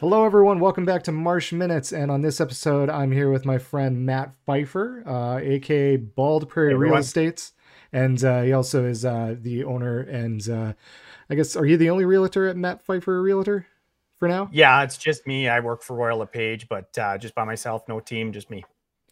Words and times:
Hello, 0.00 0.24
everyone. 0.24 0.58
Welcome 0.58 0.84
back 0.84 1.04
to 1.04 1.12
Marsh 1.12 1.52
Minutes. 1.52 1.92
And 1.92 2.10
on 2.10 2.22
this 2.22 2.40
episode, 2.40 2.90
I'm 2.90 3.12
here 3.12 3.30
with 3.30 3.44
my 3.44 3.58
friend 3.58 4.04
Matt 4.04 4.34
Pfeifer, 4.46 5.06
uh, 5.06 5.38
aka 5.40 5.96
Bald 5.96 6.48
Prairie 6.48 6.70
Hey, 6.70 6.74
Real. 6.74 6.96
Estates. 6.96 7.52
And 7.92 8.22
uh, 8.24 8.42
he 8.42 8.52
also 8.52 8.84
is 8.84 9.04
uh, 9.04 9.36
the 9.40 9.62
owner. 9.62 10.00
And 10.00 10.46
uh, 10.48 10.72
I 11.30 11.34
guess, 11.36 11.54
are 11.54 11.64
you 11.64 11.76
the 11.76 11.90
only 11.90 12.04
realtor 12.04 12.48
at 12.48 12.56
Matt 12.56 12.84
Pfeifer 12.84 13.22
Realtor 13.22 13.66
for 14.18 14.26
now? 14.26 14.48
Yeah, 14.52 14.82
it's 14.82 14.96
just 14.96 15.28
me. 15.28 15.48
I 15.48 15.60
work 15.60 15.80
for 15.82 15.94
Royal 15.94 16.18
LePage, 16.18 16.68
but 16.68 16.96
uh, 16.98 17.16
just 17.16 17.36
by 17.36 17.44
myself, 17.44 17.84
no 17.88 18.00
team, 18.00 18.32
just 18.32 18.50
me. 18.50 18.64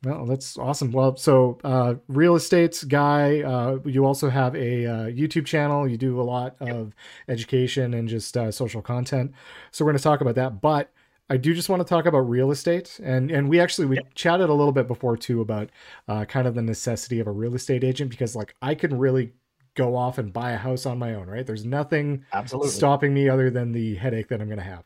Well, 0.05 0.27
that's 0.27 0.59
awesome. 0.59 0.91
Well, 0.91 1.16
so 1.16 1.59
uh, 1.62 1.95
real 2.09 2.35
estate 2.35 2.82
guy, 2.89 3.43
uh, 3.43 3.79
you 3.85 4.05
also 4.05 4.30
have 4.30 4.57
a 4.57 4.86
uh, 4.86 4.96
YouTube 5.07 5.46
channel. 5.46 5.86
You 5.86 5.96
do 5.96 6.21
a 6.21 6.23
lot 6.23 6.57
of 6.61 6.93
education 7.29 7.94
and 7.94 8.08
just 8.08 8.36
uh, 8.36 8.50
social 8.50 8.82
content. 8.82 9.32
So 9.71 9.85
we're 9.85 9.93
going 9.93 9.99
to 9.99 10.03
talk 10.03 10.21
about 10.21 10.35
that. 10.35 10.61
But 10.61 10.93
I 11.30 11.36
do 11.36 11.54
just 11.54 11.68
want 11.68 11.80
to 11.80 11.89
talk 11.89 12.07
about 12.07 12.29
real 12.29 12.50
estate, 12.50 12.99
and 13.03 13.30
and 13.30 13.49
we 13.49 13.61
actually 13.61 13.86
we 13.86 13.99
chatted 14.14 14.50
a 14.50 14.54
little 14.54 14.72
bit 14.72 14.89
before 14.89 15.17
too 15.17 15.41
about 15.41 15.71
uh, 16.08 16.25
kind 16.25 16.49
of 16.49 16.55
the 16.55 16.63
necessity 16.63 17.21
of 17.21 17.29
a 17.29 17.32
real 17.32 17.55
estate 17.55 17.85
agent 17.85 18.11
because 18.11 18.35
like 18.35 18.55
I 18.61 18.75
can 18.75 18.99
really 18.99 19.32
go 19.75 19.96
off 19.96 20.19
and 20.19 20.32
buy 20.32 20.50
a 20.50 20.58
house 20.58 20.85
on 20.85 20.99
my 20.99 21.14
own, 21.14 21.29
right? 21.29 21.46
There's 21.46 21.64
nothing 21.64 22.25
Absolutely. 22.32 22.71
stopping 22.71 23.14
me 23.14 23.29
other 23.29 23.50
than 23.50 23.72
the 23.72 23.94
headache 23.94 24.29
that 24.29 24.41
I'm 24.41 24.49
going 24.49 24.58
to 24.58 24.64
have. 24.64 24.85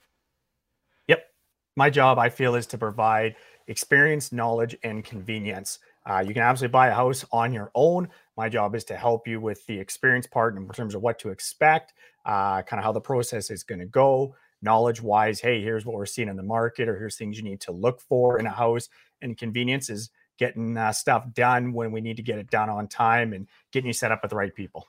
Yep. 1.08 1.26
My 1.74 1.90
job, 1.90 2.18
I 2.18 2.28
feel, 2.28 2.54
is 2.54 2.66
to 2.68 2.78
provide 2.78 3.34
experience, 3.66 4.32
knowledge, 4.32 4.76
and 4.82 5.04
convenience. 5.04 5.78
Uh, 6.08 6.24
you 6.26 6.32
can 6.32 6.42
absolutely 6.42 6.72
buy 6.72 6.88
a 6.88 6.94
house 6.94 7.24
on 7.32 7.52
your 7.52 7.70
own. 7.74 8.08
My 8.36 8.48
job 8.48 8.74
is 8.74 8.84
to 8.84 8.96
help 8.96 9.26
you 9.26 9.40
with 9.40 9.66
the 9.66 9.78
experience 9.78 10.26
part 10.26 10.56
in 10.56 10.68
terms 10.68 10.94
of 10.94 11.02
what 11.02 11.18
to 11.20 11.30
expect, 11.30 11.94
uh, 12.24 12.62
kind 12.62 12.78
of 12.78 12.84
how 12.84 12.92
the 12.92 13.00
process 13.00 13.50
is 13.50 13.64
going 13.64 13.80
to 13.80 13.86
go, 13.86 14.34
knowledge 14.62 15.02
wise. 15.02 15.40
Hey, 15.40 15.62
here's 15.62 15.84
what 15.84 15.96
we're 15.96 16.06
seeing 16.06 16.28
in 16.28 16.36
the 16.36 16.42
market, 16.42 16.88
or 16.88 16.96
here's 16.96 17.16
things 17.16 17.36
you 17.36 17.44
need 17.44 17.60
to 17.62 17.72
look 17.72 18.00
for 18.00 18.38
in 18.38 18.46
a 18.46 18.50
house. 18.50 18.88
And 19.20 19.36
convenience 19.36 19.90
is 19.90 20.10
getting 20.38 20.76
uh, 20.76 20.92
stuff 20.92 21.26
done 21.32 21.72
when 21.72 21.90
we 21.90 22.00
need 22.00 22.16
to 22.18 22.22
get 22.22 22.38
it 22.38 22.50
done 22.50 22.68
on 22.68 22.86
time 22.86 23.32
and 23.32 23.48
getting 23.72 23.88
you 23.88 23.92
set 23.92 24.12
up 24.12 24.20
with 24.22 24.30
the 24.30 24.36
right 24.36 24.54
people. 24.54 24.86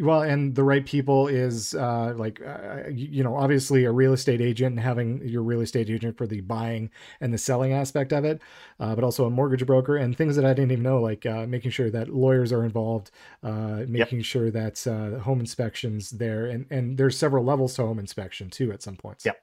Well 0.00 0.22
and 0.22 0.54
the 0.54 0.62
right 0.62 0.86
people 0.86 1.28
is 1.28 1.74
uh, 1.74 2.12
like 2.16 2.40
uh, 2.44 2.88
you 2.90 3.22
know 3.22 3.36
obviously 3.36 3.84
a 3.84 3.92
real 3.92 4.12
estate 4.12 4.40
agent 4.40 4.72
and 4.72 4.80
having 4.80 5.26
your 5.26 5.42
real 5.42 5.60
estate 5.60 5.90
agent 5.90 6.16
for 6.16 6.26
the 6.26 6.40
buying 6.40 6.90
and 7.20 7.32
the 7.32 7.38
selling 7.38 7.72
aspect 7.72 8.12
of 8.12 8.24
it 8.24 8.40
uh, 8.80 8.94
but 8.94 9.04
also 9.04 9.24
a 9.26 9.30
mortgage 9.30 9.64
broker 9.66 9.96
and 9.96 10.16
things 10.16 10.36
that 10.36 10.44
i 10.44 10.52
didn't 10.52 10.72
even 10.72 10.82
know 10.82 11.00
like 11.00 11.26
uh, 11.26 11.46
making 11.46 11.70
sure 11.70 11.90
that 11.90 12.08
lawyers 12.08 12.52
are 12.52 12.64
involved 12.64 13.10
uh, 13.42 13.82
making 13.88 14.22
sure 14.22 14.50
that 14.50 14.86
uh, 14.86 15.18
home 15.20 15.40
inspections 15.40 16.10
there 16.10 16.46
and 16.46 16.66
and 16.70 16.98
there's 16.98 17.16
several 17.16 17.44
levels 17.44 17.74
to 17.74 17.82
home 17.82 17.98
inspection 17.98 18.50
too 18.50 18.72
at 18.72 18.82
some 18.82 18.96
points 18.96 19.24
Yep. 19.24 19.40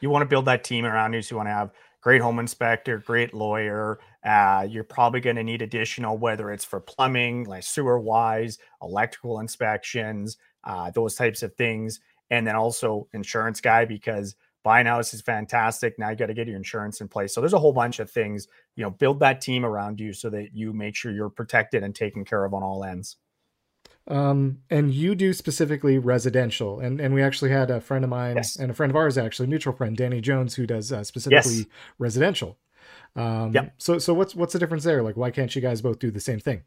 you 0.00 0.10
want 0.10 0.22
to 0.22 0.26
build 0.26 0.44
that 0.44 0.64
team 0.64 0.84
around 0.84 1.12
you. 1.12 1.22
So 1.22 1.34
you 1.34 1.36
want 1.38 1.48
to 1.48 1.52
have 1.52 1.70
great 2.00 2.20
home 2.20 2.38
inspector, 2.38 2.98
great 2.98 3.34
lawyer. 3.34 3.98
Uh, 4.24 4.66
you're 4.68 4.84
probably 4.84 5.20
going 5.20 5.36
to 5.36 5.44
need 5.44 5.62
additional, 5.62 6.18
whether 6.18 6.50
it's 6.50 6.64
for 6.64 6.80
plumbing, 6.80 7.44
like 7.44 7.62
sewer 7.62 7.98
wise, 7.98 8.58
electrical 8.82 9.40
inspections, 9.40 10.36
uh, 10.64 10.90
those 10.90 11.14
types 11.14 11.42
of 11.42 11.54
things. 11.54 12.00
And 12.30 12.46
then 12.46 12.56
also 12.56 13.08
insurance 13.12 13.60
guy, 13.60 13.84
because 13.84 14.36
buying 14.62 14.86
a 14.86 14.90
house 14.90 15.14
is 15.14 15.22
fantastic. 15.22 15.98
Now 15.98 16.10
you 16.10 16.16
got 16.16 16.26
to 16.26 16.34
get 16.34 16.46
your 16.46 16.56
insurance 16.56 17.00
in 17.00 17.08
place. 17.08 17.34
So 17.34 17.40
there's 17.40 17.54
a 17.54 17.58
whole 17.58 17.72
bunch 17.72 18.00
of 18.00 18.10
things, 18.10 18.48
you 18.76 18.84
know, 18.84 18.90
build 18.90 19.20
that 19.20 19.40
team 19.40 19.64
around 19.64 19.98
you 19.98 20.12
so 20.12 20.28
that 20.30 20.54
you 20.54 20.72
make 20.72 20.94
sure 20.94 21.10
you're 21.10 21.30
protected 21.30 21.82
and 21.82 21.94
taken 21.94 22.24
care 22.24 22.44
of 22.44 22.52
on 22.52 22.62
all 22.62 22.84
ends. 22.84 23.16
Um, 24.08 24.58
and 24.70 24.92
you 24.92 25.14
do 25.14 25.32
specifically 25.32 25.98
residential 25.98 26.80
and 26.80 27.00
and 27.00 27.14
we 27.14 27.22
actually 27.22 27.50
had 27.50 27.70
a 27.70 27.80
friend 27.80 28.04
of 28.04 28.10
mine 28.10 28.36
Yes. 28.36 28.56
and 28.56 28.70
a 28.70 28.74
friend 28.74 28.90
of 28.90 28.96
ours 28.96 29.16
actually 29.18 29.48
mutual 29.48 29.72
friend 29.74 29.96
danny 29.96 30.20
jones 30.20 30.54
who 30.54 30.66
does 30.66 30.92
uh, 30.92 31.04
specifically 31.04 31.66
residential 31.98 32.58
um, 33.16 33.52
Yep. 33.52 33.74
so 33.78 33.98
so 33.98 34.14
what's 34.14 34.34
what's 34.34 34.52
the 34.52 34.58
difference 34.58 34.84
there 34.84 35.02
like 35.02 35.16
why 35.16 35.30
can't 35.30 35.54
you 35.54 35.60
guys 35.62 35.82
both 35.82 35.98
do 35.98 36.10
the 36.10 36.20
same 36.20 36.40
thing 36.40 36.62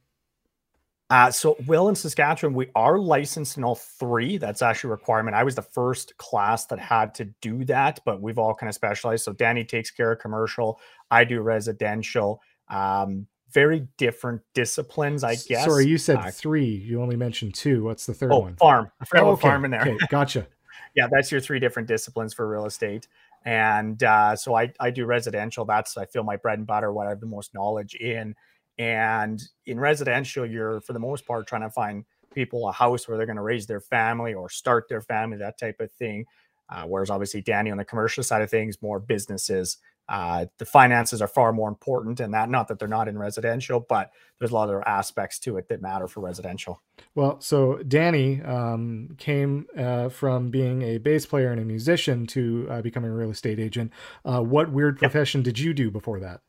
Uh, 1.10 1.30
so 1.30 1.58
Will 1.68 1.90
in 1.90 1.96
Saskatchewan, 1.96 2.56
we 2.56 2.70
are 2.74 2.98
licensed 2.98 3.58
in 3.58 3.66
all 3.66 3.76
three. 3.76 4.38
That's 4.38 4.62
actually 4.62 4.90
a 4.90 4.92
requirement. 4.92 5.36
I 5.36 5.44
was 5.44 5.56
the 5.56 5.62
first 5.62 6.16
class 6.18 6.68
that 6.68 6.80
had 6.80 7.14
to 7.16 7.26
do 7.42 7.66
that, 7.66 8.00
but 8.06 8.22
we've 8.22 8.40
all 8.40 8.56
kind 8.56 8.70
of 8.70 8.76
specialized. 8.76 9.26
So 9.26 9.34
Danny 9.34 9.66
takes 9.66 9.92
care 9.92 10.14
of 10.14 10.20
commercial. 10.20 10.80
I 11.10 11.26
do 11.26 11.42
residential. 11.42 12.42
Um, 12.70 13.28
very 13.54 13.88
different 13.98 14.42
disciplines, 14.54 15.24
I 15.24 15.36
guess. 15.36 15.66
sorry 15.66 15.86
you 15.88 15.98
said 15.98 16.18
Uh, 16.18 16.32
three 16.32 16.66
you 16.66 17.02
only 17.02 17.16
mentioned 17.16 17.54
two 17.54 17.84
what's 17.84 18.06
the 18.06 18.14
third 18.14 18.32
oh, 18.32 18.40
one? 18.40 18.56
farm. 18.56 18.92
I 19.00 19.06
forgot 19.06 19.24
Oh, 19.24 19.30
about 19.30 19.42
farm 19.42 19.66
in 19.66 19.72
there. 19.72 19.82
okay 19.82 19.98
gotcha 20.10 20.48
yeah, 20.96 21.08
that's 21.12 21.32
your 21.32 21.40
three 21.42 21.60
different 21.60 21.88
disciplines 21.88 22.34
for 22.34 22.48
real 22.50 22.66
estate. 22.66 23.08
And 23.46 24.02
uh, 24.04 24.36
so 24.36 24.56
I, 24.56 24.74
I 24.80 24.92
do 24.92 25.06
residential. 25.06 25.64
That's 25.66 25.96
I 25.98 26.06
feel 26.06 26.24
my 26.24 26.36
bread 26.36 26.58
and 26.60 26.68
butter, 26.68 26.92
what 26.92 27.08
I 27.08 27.12
have 27.12 27.22
the 27.22 27.26
most 27.28 27.54
knowledge 27.54 27.96
in. 27.96 28.36
And 28.78 29.42
in 29.66 29.80
residential, 29.80 30.46
you're 30.46 30.82
for 30.82 30.94
the 30.94 31.00
most 31.00 31.26
part 31.26 31.48
trying 31.48 31.62
to 31.62 31.70
find 31.70 32.04
people 32.34 32.68
a 32.68 32.72
house 32.72 33.08
where 33.08 33.16
they're 33.18 33.26
going 33.26 33.36
to 33.38 33.42
raise 33.42 33.68
their 33.68 33.80
family 33.82 34.34
or 34.34 34.50
start 34.50 34.88
their 34.90 35.02
family, 35.02 35.38
that 35.38 35.58
type 35.58 35.80
of 35.80 35.92
thing. 35.94 36.26
Uh, 36.70 36.84
whereas 36.84 37.10
obviously 37.10 37.42
Danny 37.42 37.72
on 37.72 37.78
the 37.78 37.86
commercial 37.86 38.24
side 38.24 38.42
of 38.42 38.50
things, 38.50 38.82
more 38.82 39.00
businesses. 39.00 39.78
Uh, 40.12 40.48
the 40.60 40.66
finances 40.66 41.22
are 41.24 41.30
far 41.30 41.54
more 41.54 41.70
important, 41.70 42.20
and 42.22 42.36
that 42.36 42.50
not 42.52 42.70
that 42.70 42.80
they're 42.80 42.90
not 42.90 43.10
in 43.10 43.18
residential, 43.20 43.82
but 43.82 44.12
there's 44.40 44.52
a 44.52 44.56
lot 44.56 44.66
of 44.66 44.72
other 44.72 44.88
aspects 44.88 45.40
to 45.42 45.58
it 45.58 45.70
that 45.70 45.82
matter 45.82 46.08
for 46.10 46.22
residential. 46.22 46.82
well 47.16 47.40
so 47.42 47.78
danny 47.88 48.42
um, 48.44 49.10
came 49.18 49.66
uh, 49.78 50.10
from 50.10 50.50
being 50.50 50.82
a 50.84 50.98
bass 50.98 51.26
player 51.26 51.52
and 51.52 51.62
a 51.62 51.66
musician 51.66 52.26
to 52.28 52.68
uh, 52.70 52.82
becoming 52.82 53.12
a 53.12 53.16
real 53.16 53.32
estate 53.32 53.60
agent 53.60 53.92
uh, 54.26 54.42
what 54.42 54.72
weird 54.72 54.98
Yep. 55.02 55.14
profession 55.14 55.42
did 55.44 55.60
you 55.60 55.74
do 55.74 55.92
before 55.92 56.20
that 56.20 56.42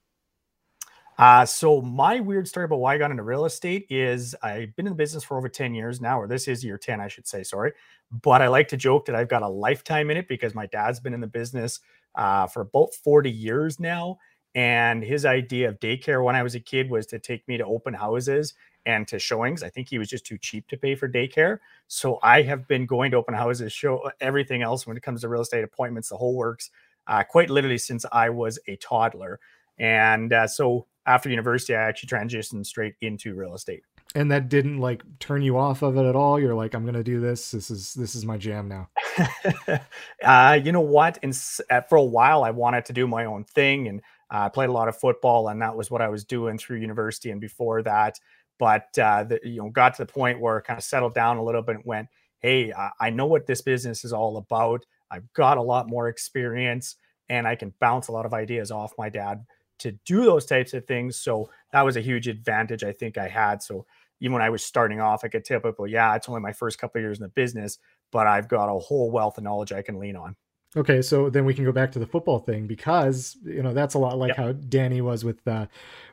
Uh, 1.18 1.44
so 1.46 1.80
my 1.82 2.20
weird 2.20 2.48
story 2.48 2.64
about 2.64 2.80
why 2.80 2.94
I 2.94 2.98
got 2.98 3.10
into 3.10 3.22
real 3.22 3.44
estate 3.44 3.86
is 3.90 4.34
I've 4.42 4.74
been 4.76 4.86
in 4.86 4.92
the 4.92 4.96
business 4.96 5.22
for 5.22 5.36
over 5.36 5.48
10 5.48 5.74
years 5.74 6.00
now, 6.00 6.20
or 6.20 6.26
this 6.26 6.48
is 6.48 6.64
year 6.64 6.78
10, 6.78 7.00
I 7.00 7.08
should 7.08 7.28
say, 7.28 7.42
sorry. 7.44 7.72
But 8.10 8.42
I 8.42 8.48
like 8.48 8.68
to 8.68 8.76
joke 8.76 9.06
that 9.06 9.14
I've 9.14 9.28
got 9.28 9.42
a 9.42 9.48
lifetime 9.48 10.10
in 10.10 10.16
it 10.16 10.26
because 10.28 10.54
my 10.54 10.66
dad's 10.66 11.00
been 11.00 11.14
in 11.14 11.20
the 11.20 11.26
business 11.26 11.80
uh, 12.14 12.46
for 12.46 12.62
about 12.62 12.94
40 12.94 13.30
years 13.30 13.80
now. 13.80 14.18
And 14.54 15.02
his 15.02 15.24
idea 15.24 15.68
of 15.70 15.80
daycare 15.80 16.22
when 16.22 16.36
I 16.36 16.42
was 16.42 16.54
a 16.54 16.60
kid 16.60 16.90
was 16.90 17.06
to 17.06 17.18
take 17.18 17.46
me 17.48 17.56
to 17.56 17.64
open 17.64 17.94
houses 17.94 18.54
and 18.84 19.08
to 19.08 19.18
showings. 19.18 19.62
I 19.62 19.70
think 19.70 19.88
he 19.88 19.98
was 19.98 20.08
just 20.08 20.26
too 20.26 20.36
cheap 20.36 20.68
to 20.68 20.76
pay 20.76 20.94
for 20.94 21.08
daycare. 21.08 21.58
So 21.88 22.18
I 22.22 22.42
have 22.42 22.68
been 22.68 22.84
going 22.84 23.12
to 23.12 23.16
open 23.16 23.34
houses, 23.34 23.72
show 23.72 24.10
everything 24.20 24.60
else 24.62 24.86
when 24.86 24.96
it 24.96 25.02
comes 25.02 25.22
to 25.22 25.28
real 25.28 25.40
estate 25.40 25.64
appointments, 25.64 26.10
the 26.10 26.16
whole 26.16 26.34
works, 26.34 26.70
uh, 27.06 27.22
quite 27.24 27.48
literally 27.48 27.78
since 27.78 28.04
I 28.12 28.28
was 28.30 28.58
a 28.68 28.76
toddler. 28.76 29.40
And 29.78 30.32
uh, 30.32 30.46
so 30.46 30.86
after 31.06 31.30
university, 31.30 31.74
I 31.74 31.82
actually 31.82 32.08
transitioned 32.10 32.66
straight 32.66 32.94
into 33.00 33.34
real 33.34 33.54
estate. 33.54 33.82
and 34.14 34.30
that 34.30 34.48
didn't 34.48 34.78
like 34.78 35.02
turn 35.18 35.42
you 35.42 35.56
off 35.56 35.82
of 35.82 35.96
it 35.96 36.04
at 36.04 36.16
all 36.16 36.38
you're 36.38 36.54
like 36.54 36.74
i'm 36.74 36.84
gonna 36.84 37.02
do 37.02 37.20
this 37.20 37.50
this 37.50 37.70
is 37.70 37.94
this 37.94 38.14
is 38.14 38.24
my 38.24 38.36
jam 38.36 38.68
now 38.68 38.88
uh, 40.24 40.58
you 40.62 40.72
know 40.72 40.80
what? 40.80 41.18
In, 41.22 41.32
uh, 41.70 41.80
for 41.82 41.96
a 41.96 42.02
while, 42.04 42.44
I 42.44 42.50
wanted 42.50 42.84
to 42.86 42.92
do 42.92 43.06
my 43.06 43.24
own 43.24 43.44
thing 43.44 43.88
and 43.88 44.00
uh, 44.32 44.46
I 44.46 44.48
played 44.48 44.70
a 44.70 44.72
lot 44.72 44.88
of 44.88 44.96
football, 44.96 45.48
and 45.48 45.60
that 45.60 45.76
was 45.76 45.90
what 45.90 46.00
I 46.00 46.08
was 46.08 46.24
doing 46.24 46.56
through 46.56 46.78
university 46.78 47.30
and 47.30 47.40
before 47.40 47.82
that. 47.82 48.18
But 48.58 48.86
uh, 48.98 49.24
the, 49.24 49.40
you 49.44 49.62
know, 49.62 49.68
got 49.68 49.94
to 49.96 50.06
the 50.06 50.10
point 50.12 50.40
where 50.40 50.60
kind 50.62 50.78
of 50.78 50.84
settled 50.84 51.14
down 51.14 51.36
a 51.36 51.42
little 51.44 51.60
bit 51.62 51.76
and 51.76 51.84
went, 51.84 52.08
"Hey, 52.38 52.72
I, 52.72 52.90
I 53.00 53.10
know 53.10 53.26
what 53.26 53.46
this 53.46 53.60
business 53.60 54.04
is 54.04 54.12
all 54.12 54.38
about. 54.38 54.86
I've 55.10 55.30
got 55.34 55.58
a 55.58 55.62
lot 55.62 55.88
more 55.88 56.08
experience, 56.08 56.96
and 57.28 57.46
I 57.46 57.56
can 57.56 57.74
bounce 57.78 58.08
a 58.08 58.12
lot 58.12 58.24
of 58.24 58.32
ideas 58.32 58.70
off 58.70 58.94
my 58.96 59.10
dad 59.10 59.44
to 59.80 59.92
do 60.06 60.24
those 60.24 60.46
types 60.46 60.72
of 60.72 60.86
things." 60.86 61.16
So 61.16 61.50
that 61.72 61.82
was 61.82 61.96
a 61.96 62.00
huge 62.00 62.26
advantage 62.28 62.84
I 62.84 62.92
think 62.92 63.18
I 63.18 63.28
had. 63.28 63.62
So 63.62 63.84
even 64.20 64.32
when 64.32 64.42
I 64.42 64.50
was 64.50 64.64
starting 64.64 65.00
off, 65.00 65.24
I 65.24 65.28
could 65.28 65.44
tell 65.44 65.60
people, 65.60 65.86
"Yeah, 65.86 66.14
it's 66.14 66.28
only 66.28 66.40
my 66.40 66.52
first 66.52 66.78
couple 66.78 67.00
years 67.02 67.19
in 67.19 67.22
the 67.25 67.28
business." 67.28 67.78
But 68.12 68.29
I've 68.29 68.47
got 68.47 68.69
a 68.69 68.79
whole 68.79 69.11
wealth 69.11 69.38
of 69.38 69.44
knowledge 69.44 69.73
I 69.73 69.82
can 69.82 69.99
lean 69.99 70.14
on. 70.14 70.37
Okay, 70.75 71.03
so 71.03 71.29
then 71.29 71.44
we 71.44 71.53
can 71.53 71.64
go 71.64 71.73
back 71.73 71.93
to 71.93 71.99
the 71.99 72.06
football 72.06 72.38
thing 72.38 72.67
because 72.67 73.37
you 73.44 73.62
know 73.62 73.75
that's 73.75 73.94
a 73.94 73.99
lot 73.99 74.17
like 74.17 74.29
Yep. 74.29 74.37
how 74.37 74.53
Danny 74.53 75.03
was 75.03 75.23
with 75.23 75.47
uh, 75.47 75.67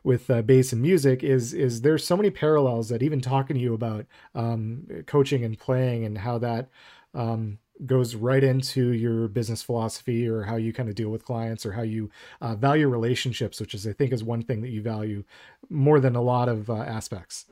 with 0.04 0.30
uh, 0.30 0.42
bass 0.42 0.74
and 0.74 0.82
music. 0.82 1.24
Is 1.24 1.54
is 1.54 1.82
there's 1.82 2.06
so 2.06 2.18
many 2.18 2.30
parallels 2.30 2.90
that 2.90 3.02
even 3.02 3.22
talking 3.22 3.56
to 3.56 3.62
you 3.62 3.74
about 3.74 4.06
um, 4.36 4.86
coaching 5.06 5.46
and 5.46 5.58
playing 5.58 6.04
and 6.04 6.18
how 6.18 6.40
that 6.40 6.70
um, 7.14 7.60
goes 7.86 8.16
right 8.16 8.44
into 8.44 8.92
your 8.92 9.30
business 9.30 9.62
philosophy 9.62 10.28
or 10.28 10.44
how 10.44 10.58
you 10.58 10.74
kind 10.74 10.90
of 10.90 10.96
deal 10.96 11.10
with 11.10 11.24
clients 11.24 11.66
or 11.66 11.72
how 11.72 11.82
you 11.82 12.10
uh, 12.42 12.56
value 12.56 12.90
relationships, 12.90 13.62
which 13.62 13.74
is 13.74 13.88
I 13.88 13.94
think 13.94 14.12
is 14.12 14.26
one 14.26 14.44
thing 14.44 14.62
that 14.62 14.70
you 14.70 14.82
value 14.82 15.24
more 15.70 16.02
than 16.02 16.18
a 16.18 16.22
lot 16.22 16.50
of 16.50 16.70
uh, 16.70 16.76
aspects. 16.76 17.46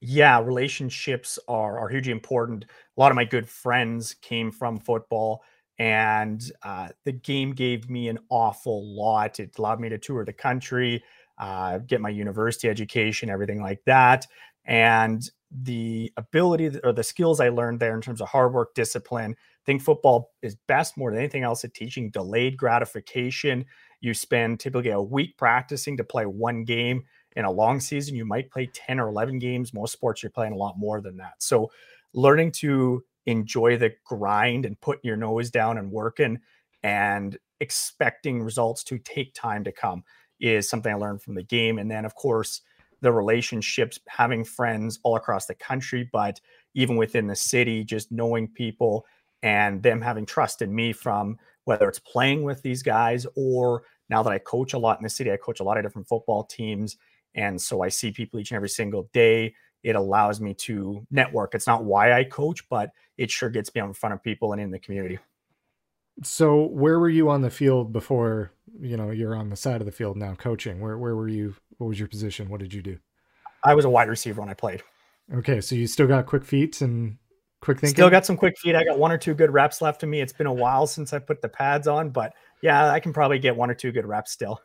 Yeah, 0.00 0.40
relationships 0.40 1.38
are 1.48 1.78
are 1.78 1.88
hugely 1.88 2.12
important. 2.12 2.64
A 2.96 3.00
lot 3.00 3.10
of 3.12 3.16
my 3.16 3.24
good 3.24 3.48
friends 3.48 4.14
came 4.14 4.50
from 4.50 4.78
football, 4.78 5.42
and 5.78 6.42
uh, 6.62 6.88
the 7.04 7.12
game 7.12 7.52
gave 7.52 7.88
me 7.88 8.08
an 8.08 8.18
awful 8.30 8.94
lot. 8.96 9.40
It 9.40 9.56
allowed 9.58 9.80
me 9.80 9.88
to 9.88 9.98
tour 9.98 10.24
the 10.24 10.32
country, 10.34 11.02
uh, 11.38 11.78
get 11.78 12.00
my 12.00 12.10
university 12.10 12.68
education, 12.68 13.30
everything 13.30 13.60
like 13.62 13.80
that, 13.86 14.26
and 14.66 15.22
the 15.62 16.12
ability 16.16 16.78
or 16.84 16.92
the 16.92 17.02
skills 17.04 17.40
I 17.40 17.48
learned 17.48 17.80
there 17.80 17.94
in 17.94 18.00
terms 18.02 18.20
of 18.20 18.28
hard 18.28 18.52
work, 18.52 18.74
discipline, 18.74 19.34
think 19.64 19.80
football 19.80 20.32
is 20.42 20.56
best 20.68 20.98
more 20.98 21.10
than 21.10 21.20
anything 21.20 21.42
else 21.44 21.64
at 21.64 21.72
teaching 21.72 22.10
delayed 22.10 22.56
gratification. 22.58 23.64
You 24.00 24.12
spend 24.12 24.60
typically 24.60 24.90
a 24.90 25.00
week 25.00 25.38
practicing 25.38 25.96
to 25.96 26.04
play 26.04 26.26
one 26.26 26.64
game. 26.64 27.04
In 27.36 27.44
a 27.44 27.50
long 27.50 27.80
season, 27.80 28.16
you 28.16 28.24
might 28.24 28.50
play 28.50 28.66
10 28.72 28.98
or 28.98 29.08
11 29.08 29.38
games. 29.38 29.74
Most 29.74 29.92
sports, 29.92 30.22
you're 30.22 30.30
playing 30.30 30.54
a 30.54 30.56
lot 30.56 30.78
more 30.78 31.00
than 31.00 31.16
that. 31.18 31.34
So, 31.38 31.70
learning 32.14 32.52
to 32.52 33.04
enjoy 33.26 33.76
the 33.76 33.92
grind 34.04 34.64
and 34.64 34.80
putting 34.80 35.02
your 35.04 35.16
nose 35.16 35.50
down 35.50 35.78
and 35.78 35.90
working 35.90 36.38
and 36.82 37.36
expecting 37.60 38.42
results 38.42 38.84
to 38.84 38.98
take 38.98 39.34
time 39.34 39.64
to 39.64 39.72
come 39.72 40.02
is 40.40 40.68
something 40.68 40.92
I 40.92 40.96
learned 40.96 41.22
from 41.22 41.34
the 41.34 41.42
game. 41.42 41.78
And 41.78 41.90
then, 41.90 42.04
of 42.04 42.14
course, 42.14 42.62
the 43.00 43.12
relationships, 43.12 44.00
having 44.08 44.44
friends 44.44 44.98
all 45.02 45.16
across 45.16 45.46
the 45.46 45.54
country, 45.54 46.08
but 46.12 46.40
even 46.74 46.96
within 46.96 47.26
the 47.26 47.36
city, 47.36 47.84
just 47.84 48.10
knowing 48.10 48.48
people 48.48 49.04
and 49.42 49.82
them 49.82 50.00
having 50.00 50.26
trust 50.26 50.62
in 50.62 50.74
me 50.74 50.92
from 50.92 51.36
whether 51.64 51.88
it's 51.88 51.98
playing 51.98 52.42
with 52.42 52.62
these 52.62 52.82
guys 52.82 53.26
or 53.36 53.82
now 54.08 54.22
that 54.22 54.32
I 54.32 54.38
coach 54.38 54.72
a 54.72 54.78
lot 54.78 54.98
in 54.98 55.02
the 55.02 55.10
city, 55.10 55.32
I 55.32 55.36
coach 55.36 55.60
a 55.60 55.64
lot 55.64 55.76
of 55.76 55.84
different 55.84 56.08
football 56.08 56.44
teams. 56.44 56.96
And 57.36 57.60
so 57.60 57.82
I 57.82 57.88
see 57.88 58.10
people 58.10 58.40
each 58.40 58.50
and 58.50 58.56
every 58.56 58.68
single 58.68 59.08
day. 59.12 59.54
It 59.82 59.94
allows 59.94 60.40
me 60.40 60.54
to 60.54 61.06
network. 61.10 61.54
It's 61.54 61.66
not 61.66 61.84
why 61.84 62.12
I 62.12 62.24
coach, 62.24 62.68
but 62.68 62.90
it 63.18 63.30
sure 63.30 63.50
gets 63.50 63.72
me 63.74 63.80
out 63.80 63.88
in 63.88 63.94
front 63.94 64.14
of 64.14 64.22
people 64.22 64.52
and 64.52 64.60
in 64.60 64.70
the 64.70 64.78
community. 64.78 65.18
So 66.22 66.62
where 66.62 66.98
were 66.98 67.10
you 67.10 67.28
on 67.28 67.42
the 67.42 67.50
field 67.50 67.92
before, 67.92 68.50
you 68.80 68.96
know, 68.96 69.10
you're 69.10 69.36
on 69.36 69.50
the 69.50 69.56
side 69.56 69.80
of 69.80 69.86
the 69.86 69.92
field 69.92 70.16
now 70.16 70.34
coaching? 70.34 70.80
Where 70.80 70.98
where 70.98 71.14
were 71.14 71.28
you? 71.28 71.54
What 71.76 71.88
was 71.88 71.98
your 71.98 72.08
position? 72.08 72.48
What 72.48 72.60
did 72.60 72.72
you 72.72 72.82
do? 72.82 72.98
I 73.62 73.74
was 73.74 73.84
a 73.84 73.90
wide 73.90 74.08
receiver 74.08 74.40
when 74.40 74.48
I 74.48 74.54
played. 74.54 74.82
Okay, 75.34 75.60
so 75.60 75.74
you 75.74 75.86
still 75.86 76.06
got 76.06 76.26
quick 76.26 76.44
feet 76.44 76.80
and 76.80 77.18
quick 77.60 77.78
thinking. 77.78 77.94
Still 77.94 78.10
got 78.10 78.24
some 78.24 78.36
quick 78.36 78.58
feet. 78.58 78.74
I 78.74 78.84
got 78.84 78.98
one 78.98 79.12
or 79.12 79.18
two 79.18 79.34
good 79.34 79.50
reps 79.50 79.82
left 79.82 80.02
of 80.02 80.08
me. 80.08 80.20
It's 80.20 80.32
been 80.32 80.46
a 80.46 80.52
while 80.52 80.86
since 80.86 81.12
I 81.12 81.18
put 81.18 81.42
the 81.42 81.48
pads 81.48 81.86
on, 81.86 82.10
but 82.10 82.32
yeah, 82.62 82.90
I 82.90 83.00
can 83.00 83.12
probably 83.12 83.38
get 83.38 83.54
one 83.54 83.70
or 83.70 83.74
two 83.74 83.92
good 83.92 84.06
reps 84.06 84.32
still. 84.32 84.60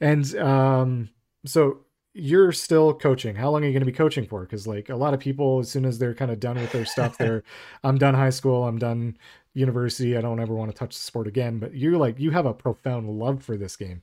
And 0.00 0.34
um 0.36 1.10
so 1.44 1.85
you're 2.16 2.52
still 2.52 2.94
coaching. 2.94 3.36
How 3.36 3.50
long 3.50 3.62
are 3.62 3.66
you 3.66 3.72
going 3.72 3.80
to 3.80 3.86
be 3.86 3.92
coaching 3.92 4.26
for? 4.26 4.40
Because 4.40 4.66
like 4.66 4.88
a 4.88 4.96
lot 4.96 5.14
of 5.14 5.20
people, 5.20 5.58
as 5.58 5.70
soon 5.70 5.84
as 5.84 5.98
they're 5.98 6.14
kind 6.14 6.30
of 6.30 6.40
done 6.40 6.56
with 6.56 6.72
their 6.72 6.84
stuff, 6.84 7.18
they're 7.18 7.42
I'm 7.84 7.98
done 7.98 8.14
high 8.14 8.30
school, 8.30 8.64
I'm 8.64 8.78
done 8.78 9.16
university, 9.54 10.16
I 10.16 10.20
don't 10.20 10.40
ever 10.40 10.54
want 10.54 10.70
to 10.70 10.76
touch 10.76 10.94
the 10.96 11.02
sport 11.02 11.26
again. 11.26 11.58
But 11.58 11.74
you're 11.74 11.96
like 11.96 12.18
you 12.18 12.30
have 12.30 12.46
a 12.46 12.54
profound 12.54 13.10
love 13.18 13.42
for 13.42 13.56
this 13.56 13.76
game. 13.76 14.02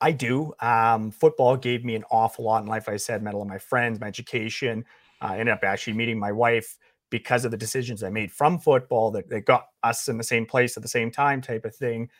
I 0.00 0.12
do. 0.12 0.52
Um, 0.60 1.10
football 1.10 1.56
gave 1.56 1.84
me 1.84 1.94
an 1.94 2.04
awful 2.10 2.44
lot 2.44 2.62
in 2.62 2.68
life. 2.68 2.88
I 2.88 2.96
said, 2.96 3.22
met 3.22 3.34
all 3.34 3.42
of 3.42 3.48
my 3.48 3.58
friends, 3.58 4.00
my 4.00 4.08
education. 4.08 4.84
I 5.20 5.38
ended 5.38 5.54
up 5.54 5.64
actually 5.64 5.94
meeting 5.94 6.18
my 6.18 6.32
wife 6.32 6.76
because 7.10 7.44
of 7.44 7.52
the 7.52 7.56
decisions 7.56 8.02
I 8.02 8.10
made 8.10 8.32
from 8.32 8.58
football 8.58 9.12
that, 9.12 9.30
that 9.30 9.46
got 9.46 9.66
us 9.82 10.08
in 10.08 10.18
the 10.18 10.24
same 10.24 10.46
place 10.46 10.76
at 10.76 10.82
the 10.82 10.88
same 10.88 11.10
time, 11.10 11.40
type 11.40 11.64
of 11.64 11.74
thing. 11.74 12.10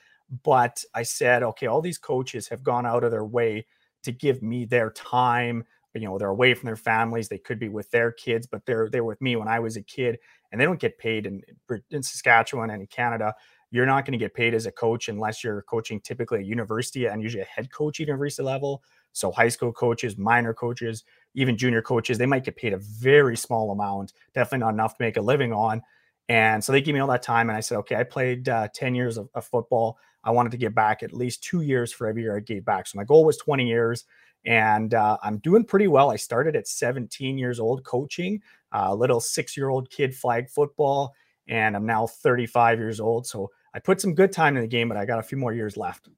But 0.44 0.82
I 0.94 1.02
said, 1.02 1.42
okay, 1.42 1.66
all 1.66 1.82
these 1.82 1.98
coaches 1.98 2.48
have 2.48 2.62
gone 2.62 2.86
out 2.86 3.04
of 3.04 3.10
their 3.10 3.24
way 3.24 3.66
to 4.04 4.12
give 4.12 4.42
me 4.42 4.64
their 4.64 4.90
time. 4.90 5.64
You 5.94 6.06
know, 6.06 6.18
they're 6.18 6.28
away 6.28 6.54
from 6.54 6.66
their 6.66 6.76
families. 6.76 7.28
They 7.28 7.38
could 7.38 7.58
be 7.58 7.68
with 7.68 7.90
their 7.90 8.10
kids, 8.12 8.46
but 8.46 8.66
they're 8.66 8.88
they're 8.90 9.04
with 9.04 9.20
me 9.20 9.36
when 9.36 9.48
I 9.48 9.60
was 9.60 9.76
a 9.76 9.82
kid, 9.82 10.18
and 10.50 10.60
they 10.60 10.64
don't 10.64 10.80
get 10.80 10.98
paid 10.98 11.26
in 11.26 11.42
in 11.90 12.02
Saskatchewan 12.02 12.70
and 12.70 12.80
in 12.80 12.86
Canada. 12.86 13.34
You're 13.70 13.86
not 13.86 14.04
going 14.04 14.12
to 14.12 14.24
get 14.24 14.34
paid 14.34 14.54
as 14.54 14.66
a 14.66 14.72
coach 14.72 15.08
unless 15.08 15.42
you're 15.42 15.62
coaching 15.62 16.00
typically 16.00 16.38
a 16.38 16.42
university 16.44 17.06
and 17.06 17.20
usually 17.20 17.42
a 17.42 17.46
head 17.46 17.72
coach 17.72 17.96
at 17.96 18.06
university 18.06 18.44
level. 18.44 18.84
So 19.12 19.32
high 19.32 19.48
school 19.48 19.72
coaches, 19.72 20.16
minor 20.16 20.54
coaches, 20.54 21.02
even 21.34 21.56
junior 21.56 21.82
coaches, 21.82 22.18
they 22.18 22.26
might 22.26 22.44
get 22.44 22.56
paid 22.56 22.72
a 22.72 22.78
very 22.78 23.36
small 23.36 23.72
amount, 23.72 24.12
definitely 24.32 24.64
not 24.64 24.74
enough 24.74 24.96
to 24.96 25.02
make 25.02 25.16
a 25.16 25.20
living 25.20 25.52
on. 25.52 25.82
And 26.28 26.62
so 26.62 26.72
they 26.72 26.80
gave 26.80 26.94
me 26.94 27.00
all 27.00 27.08
that 27.08 27.22
time. 27.22 27.48
And 27.50 27.56
I 27.56 27.60
said, 27.60 27.78
okay, 27.78 27.96
I 27.96 28.04
played 28.04 28.48
uh, 28.48 28.68
10 28.74 28.94
years 28.94 29.18
of, 29.18 29.28
of, 29.34 29.44
football. 29.44 29.98
I 30.24 30.30
wanted 30.30 30.52
to 30.52 30.58
give 30.58 30.74
back 30.74 31.02
at 31.02 31.12
least 31.12 31.42
two 31.44 31.60
years 31.60 31.92
for 31.92 32.06
every 32.06 32.22
year 32.22 32.36
I 32.36 32.40
gave 32.40 32.64
back. 32.64 32.86
So 32.86 32.96
my 32.96 33.04
goal 33.04 33.24
was 33.24 33.36
20 33.36 33.66
years. 33.66 34.04
And 34.46 34.92
uh, 34.92 35.16
I'm 35.22 35.38
doing 35.38 35.64
pretty 35.64 35.88
well. 35.88 36.10
I 36.10 36.16
started 36.16 36.56
at 36.56 36.68
17 36.68 37.38
years 37.38 37.60
old 37.60 37.84
coaching 37.84 38.42
a 38.72 38.94
little 38.94 39.20
six 39.20 39.56
year 39.56 39.68
old 39.68 39.88
kid 39.90 40.14
flag 40.14 40.50
football. 40.50 41.14
And 41.48 41.76
I'm 41.76 41.86
now 41.86 42.06
35 42.06 42.78
years 42.78 43.00
old. 43.00 43.26
So 43.26 43.50
I 43.74 43.78
put 43.78 44.00
some 44.00 44.14
good 44.14 44.32
time 44.32 44.56
in 44.56 44.62
the 44.62 44.68
game, 44.68 44.88
but 44.88 44.96
I 44.96 45.04
got 45.04 45.18
a 45.18 45.22
few 45.22 45.38
more 45.38 45.52
years 45.52 45.76
left. 45.76 46.08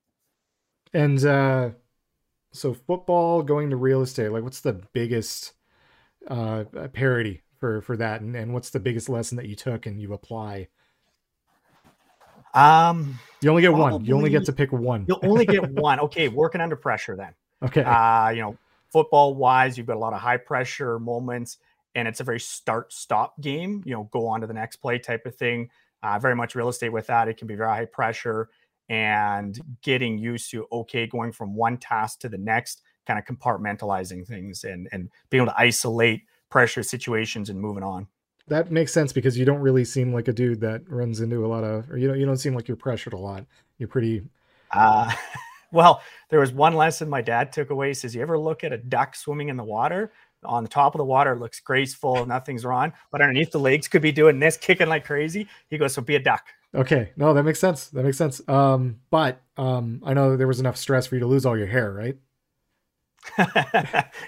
And 0.92 1.24
uh, 1.24 1.70
so 2.52 2.74
football 2.74 3.42
going 3.42 3.70
to 3.70 3.76
real 3.76 4.02
estate, 4.02 4.30
like 4.30 4.42
what's 4.42 4.60
the 4.60 4.80
biggest 4.92 5.52
uh, 6.28 6.64
parity 6.92 7.42
for 7.58 7.80
for 7.80 7.96
that, 7.96 8.20
and, 8.20 8.36
and 8.36 8.52
what's 8.52 8.70
the 8.70 8.80
biggest 8.80 9.08
lesson 9.08 9.36
that 9.36 9.46
you 9.46 9.56
took 9.56 9.86
and 9.86 10.00
you 10.00 10.12
apply? 10.12 10.68
Um, 12.56 13.18
you 13.42 13.50
only 13.50 13.62
get 13.62 13.72
one. 13.72 14.04
You 14.04 14.16
only 14.16 14.30
get 14.30 14.44
to 14.46 14.52
pick 14.52 14.72
one. 14.72 15.04
You'll 15.06 15.20
only 15.22 15.46
get 15.46 15.70
one. 15.70 16.00
Okay, 16.00 16.28
working 16.28 16.60
under 16.60 16.74
pressure 16.74 17.14
then. 17.14 17.34
Okay. 17.62 17.82
Uh, 17.82 18.30
you 18.30 18.40
know, 18.40 18.56
football 18.90 19.34
wise, 19.34 19.76
you've 19.76 19.86
got 19.86 19.96
a 19.96 20.00
lot 20.00 20.14
of 20.14 20.20
high 20.20 20.38
pressure 20.38 20.98
moments, 20.98 21.58
and 21.94 22.08
it's 22.08 22.20
a 22.20 22.24
very 22.24 22.40
start 22.40 22.92
stop 22.92 23.40
game. 23.40 23.82
You 23.84 23.94
know, 23.94 24.08
go 24.12 24.26
on 24.26 24.40
to 24.40 24.46
the 24.46 24.54
next 24.54 24.76
play 24.76 24.98
type 24.98 25.26
of 25.26 25.36
thing. 25.36 25.70
Uh, 26.02 26.18
very 26.18 26.34
much 26.34 26.54
real 26.54 26.68
estate 26.68 26.90
with 26.90 27.06
that. 27.08 27.28
It 27.28 27.36
can 27.36 27.46
be 27.46 27.54
very 27.54 27.68
high 27.68 27.84
pressure 27.84 28.48
and 28.88 29.60
getting 29.82 30.18
used 30.18 30.50
to 30.52 30.66
okay, 30.72 31.06
going 31.06 31.32
from 31.32 31.54
one 31.54 31.76
task 31.76 32.20
to 32.20 32.28
the 32.28 32.38
next, 32.38 32.82
kind 33.06 33.18
of 33.18 33.24
compartmentalizing 33.24 34.26
things 34.26 34.64
and 34.64 34.88
and 34.92 35.10
being 35.30 35.42
able 35.42 35.52
to 35.52 35.60
isolate 35.60 36.22
pressure 36.50 36.82
situations 36.82 37.50
and 37.50 37.60
moving 37.60 37.82
on. 37.82 38.06
That 38.48 38.70
makes 38.70 38.92
sense 38.92 39.12
because 39.12 39.36
you 39.36 39.44
don't 39.44 39.60
really 39.60 39.84
seem 39.84 40.12
like 40.12 40.28
a 40.28 40.32
dude 40.32 40.60
that 40.60 40.88
runs 40.88 41.20
into 41.20 41.44
a 41.44 41.48
lot 41.48 41.64
of, 41.64 41.90
or 41.90 41.98
you 41.98 42.06
don't, 42.06 42.18
you 42.18 42.26
don't 42.26 42.36
seem 42.36 42.54
like 42.54 42.68
you're 42.68 42.76
pressured 42.76 43.12
a 43.12 43.18
lot. 43.18 43.44
You're 43.78 43.88
pretty. 43.88 44.22
Uh, 44.70 45.12
well, 45.72 46.00
there 46.30 46.38
was 46.38 46.52
one 46.52 46.74
lesson 46.74 47.08
my 47.08 47.22
dad 47.22 47.52
took 47.52 47.70
away. 47.70 47.88
He 47.88 47.94
says, 47.94 48.14
"You 48.14 48.22
ever 48.22 48.38
look 48.38 48.62
at 48.62 48.72
a 48.72 48.78
duck 48.78 49.16
swimming 49.16 49.48
in 49.48 49.56
the 49.56 49.64
water? 49.64 50.12
On 50.44 50.62
the 50.62 50.68
top 50.68 50.94
of 50.94 50.98
the 50.98 51.04
water, 51.04 51.32
it 51.32 51.40
looks 51.40 51.58
graceful, 51.58 52.24
nothing's 52.24 52.64
wrong, 52.64 52.92
but 53.10 53.20
underneath 53.20 53.50
the 53.50 53.58
legs 53.58 53.88
could 53.88 54.02
be 54.02 54.12
doing 54.12 54.38
this, 54.38 54.56
kicking 54.56 54.88
like 54.88 55.04
crazy." 55.04 55.48
He 55.68 55.78
goes, 55.78 55.94
"So 55.94 56.02
be 56.02 56.14
a 56.14 56.20
duck." 56.20 56.44
Okay, 56.74 57.10
no, 57.16 57.32
that 57.34 57.42
makes 57.42 57.58
sense. 57.58 57.88
That 57.88 58.04
makes 58.04 58.18
sense. 58.18 58.46
Um, 58.48 59.00
but 59.10 59.40
um, 59.56 60.02
I 60.04 60.14
know 60.14 60.36
there 60.36 60.46
was 60.46 60.60
enough 60.60 60.76
stress 60.76 61.06
for 61.06 61.14
you 61.16 61.20
to 61.20 61.26
lose 61.26 61.46
all 61.46 61.56
your 61.56 61.66
hair, 61.66 61.92
right? 61.92 62.16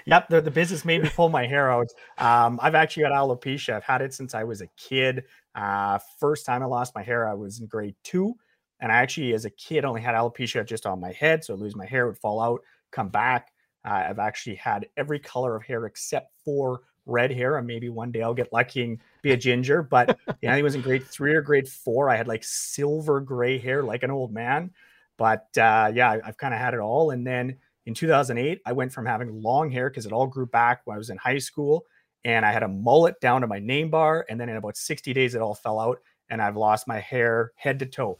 yep, 0.05 0.27
the, 0.29 0.41
the 0.41 0.51
business 0.51 0.85
made 0.85 1.03
me 1.03 1.09
pull 1.09 1.29
my 1.29 1.45
hair 1.45 1.71
out. 1.71 1.89
Um, 2.17 2.59
I've 2.61 2.75
actually 2.75 3.03
had 3.03 3.11
alopecia. 3.11 3.73
I've 3.73 3.83
had 3.83 4.01
it 4.01 4.13
since 4.13 4.33
I 4.33 4.43
was 4.43 4.61
a 4.61 4.67
kid. 4.77 5.23
Uh, 5.55 5.99
first 6.19 6.45
time 6.45 6.61
I 6.61 6.65
lost 6.65 6.95
my 6.95 7.03
hair, 7.03 7.27
I 7.27 7.33
was 7.33 7.59
in 7.59 7.67
grade 7.67 7.95
two. 8.03 8.35
And 8.79 8.91
I 8.91 8.95
actually, 8.97 9.33
as 9.33 9.45
a 9.45 9.49
kid, 9.49 9.83
only 9.83 10.01
had 10.01 10.15
alopecia 10.15 10.65
just 10.65 10.85
on 10.85 10.99
my 10.99 11.11
head. 11.11 11.43
So 11.43 11.53
I'd 11.53 11.59
lose 11.59 11.75
my 11.75 11.85
hair, 11.85 12.07
would 12.07 12.17
fall 12.17 12.39
out, 12.39 12.61
come 12.91 13.09
back. 13.09 13.51
Uh, 13.85 14.05
I've 14.09 14.19
actually 14.19 14.55
had 14.55 14.87
every 14.95 15.19
color 15.19 15.55
of 15.55 15.63
hair 15.63 15.85
except 15.85 16.33
for 16.45 16.81
red 17.05 17.31
hair. 17.31 17.57
And 17.57 17.67
maybe 17.67 17.89
one 17.89 18.11
day 18.11 18.21
I'll 18.21 18.33
get 18.33 18.53
lucky 18.53 18.83
and 18.83 18.99
be 19.21 19.31
a 19.31 19.37
ginger. 19.37 19.83
But 19.83 20.17
yeah, 20.41 20.53
I 20.53 20.61
was 20.61 20.75
in 20.75 20.81
grade 20.81 21.05
three 21.05 21.33
or 21.33 21.41
grade 21.41 21.67
four. 21.67 22.09
I 22.09 22.15
had 22.15 22.27
like 22.27 22.43
silver 22.43 23.19
gray 23.19 23.57
hair, 23.57 23.83
like 23.83 24.03
an 24.03 24.11
old 24.11 24.31
man. 24.31 24.71
But 25.17 25.57
uh, 25.57 25.91
yeah, 25.93 26.17
I've 26.23 26.37
kind 26.37 26.53
of 26.53 26.59
had 26.61 26.73
it 26.73 26.79
all. 26.79 27.11
And 27.11 27.27
then 27.27 27.57
in 27.89 27.95
2008, 27.95 28.61
I 28.67 28.71
went 28.71 28.93
from 28.93 29.07
having 29.07 29.41
long 29.41 29.71
hair 29.71 29.89
because 29.89 30.05
it 30.05 30.11
all 30.11 30.27
grew 30.27 30.45
back 30.45 30.81
when 30.85 30.93
I 30.93 30.99
was 30.99 31.09
in 31.09 31.17
high 31.17 31.39
school, 31.39 31.87
and 32.23 32.45
I 32.45 32.51
had 32.51 32.61
a 32.61 32.67
mullet 32.67 33.19
down 33.19 33.41
to 33.41 33.47
my 33.47 33.57
name 33.57 33.89
bar. 33.89 34.27
And 34.29 34.39
then 34.39 34.47
in 34.47 34.57
about 34.57 34.77
60 34.77 35.11
days, 35.11 35.33
it 35.33 35.41
all 35.41 35.55
fell 35.55 35.79
out, 35.79 35.97
and 36.29 36.39
I've 36.39 36.55
lost 36.55 36.87
my 36.87 36.99
hair 36.99 37.51
head 37.55 37.79
to 37.79 37.87
toe. 37.87 38.19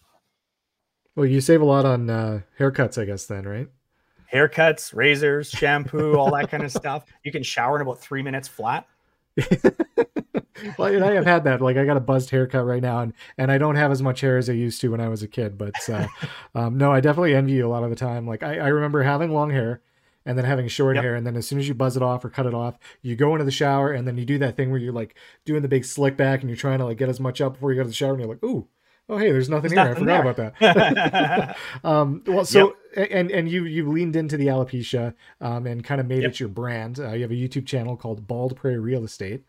Well, 1.16 1.28
you 1.28 1.40
save 1.40 1.62
a 1.62 1.66
lot 1.66 1.86
on 1.86 2.10
uh, 2.10 2.42
haircuts, 2.60 3.00
I 3.00 3.06
guess, 3.06 3.28
then, 3.28 3.48
right? 3.48 3.68
Haircuts, 4.34 4.96
razors, 4.96 5.52
shampoo, 5.52 6.18
all 6.18 6.32
that 6.32 6.50
kind 6.50 6.64
of 6.64 6.72
stuff. 6.72 7.06
You 7.24 7.32
can 7.32 7.44
shower 7.44 7.76
in 7.76 7.84
about 7.84 8.02
three 8.02 8.24
minutes 8.24 8.48
flat. 8.48 8.88
well, 10.78 11.04
I 11.04 11.14
have 11.14 11.26
had 11.26 11.44
that. 11.46 11.62
Like 11.62 11.78
I 11.78 11.86
got 11.86 11.98
a 11.98 12.02
buzzed 12.02 12.30
haircut 12.30 12.66
right 12.66 12.82
now, 12.82 13.00
and 13.02 13.14
and 13.38 13.52
I 13.52 13.58
don't 13.58 13.76
have 13.76 13.92
as 13.92 14.02
much 14.02 14.22
hair 14.22 14.38
as 14.38 14.50
I 14.50 14.54
used 14.54 14.82
to 14.82 14.90
when 14.90 15.02
I 15.02 15.08
was 15.08 15.24
a 15.24 15.28
kid. 15.28 15.58
But 15.58 15.76
uh, 15.90 16.08
um, 16.56 16.78
no, 16.78 16.92
I 16.92 17.00
definitely 17.00 17.36
envy 17.36 17.54
you 17.54 17.68
a 17.68 17.70
lot 17.70 17.84
of 17.84 17.90
the 17.90 17.96
time. 17.96 18.28
Like 18.28 18.44
I, 18.44 18.58
I 18.58 18.68
remember 18.68 19.04
having 19.04 19.32
long 19.32 19.52
hair, 19.52 19.82
and 20.26 20.38
then 20.38 20.46
having 20.46 20.68
short 20.68 20.96
yep. 20.96 21.04
hair, 21.04 21.16
and 21.16 21.26
then 21.26 21.36
as 21.36 21.48
soon 21.48 21.60
as 21.60 21.68
you 21.68 21.74
buzz 21.74 21.98
it 21.98 22.04
off 22.04 22.24
or 22.24 22.30
cut 22.30 22.46
it 22.46 22.54
off, 22.54 22.78
you 23.02 23.16
go 23.16 23.34
into 23.34 23.46
the 23.46 23.52
shower, 23.52 23.92
and 23.92 24.08
then 24.08 24.18
you 24.18 24.26
do 24.26 24.38
that 24.40 24.56
thing 24.56 24.70
where 24.72 24.80
you're 24.80 24.94
like 24.94 25.16
doing 25.46 25.62
the 25.62 25.68
big 25.68 25.86
slick 25.86 26.18
back, 26.18 26.42
and 26.42 26.50
you're 26.50 26.58
trying 26.58 26.80
to 26.80 26.86
like 26.86 26.98
get 26.98 27.10
as 27.10 27.20
much 27.20 27.42
up 27.42 27.54
before 27.54 27.72
you 27.72 27.78
go 27.78 27.84
to 27.84 27.90
the 27.90 27.94
shower, 27.96 28.12
and 28.12 28.22
you're 28.22 28.30
like, 28.30 28.44
ooh, 28.44 28.68
oh 29.10 29.18
hey 29.18 29.32
there's 29.32 29.50
nothing 29.50 29.72
there's 29.74 29.98
here 29.98 30.06
nothing 30.06 30.10
i 30.10 30.22
forgot 30.22 30.56
there. 30.60 30.78
about 30.78 31.12
that 31.12 31.58
um, 31.84 32.24
well 32.28 32.46
so 32.46 32.68
yep. 32.68 32.76
And 32.96 33.32
and 33.32 33.50
you 33.50 33.66
you 33.66 33.90
leaned 33.90 34.16
into 34.16 34.38
the 34.38 34.48
alopecia 34.48 35.14
um, 35.42 35.68
and 35.68 35.84
kind 35.84 36.02
of 36.02 36.08
made 36.08 36.24
yep. 36.24 36.32
it 36.32 36.40
your 36.40 36.50
brand. 36.50 37.00
Uh, 37.00 37.12
you 37.12 37.22
have 37.22 37.32
a 37.32 37.36
youtube 37.36 37.66
channel 37.66 37.96
called 37.96 38.28
bald 38.28 38.56
prairie 38.56 38.80
real 38.80 39.04
estate. 39.04 39.44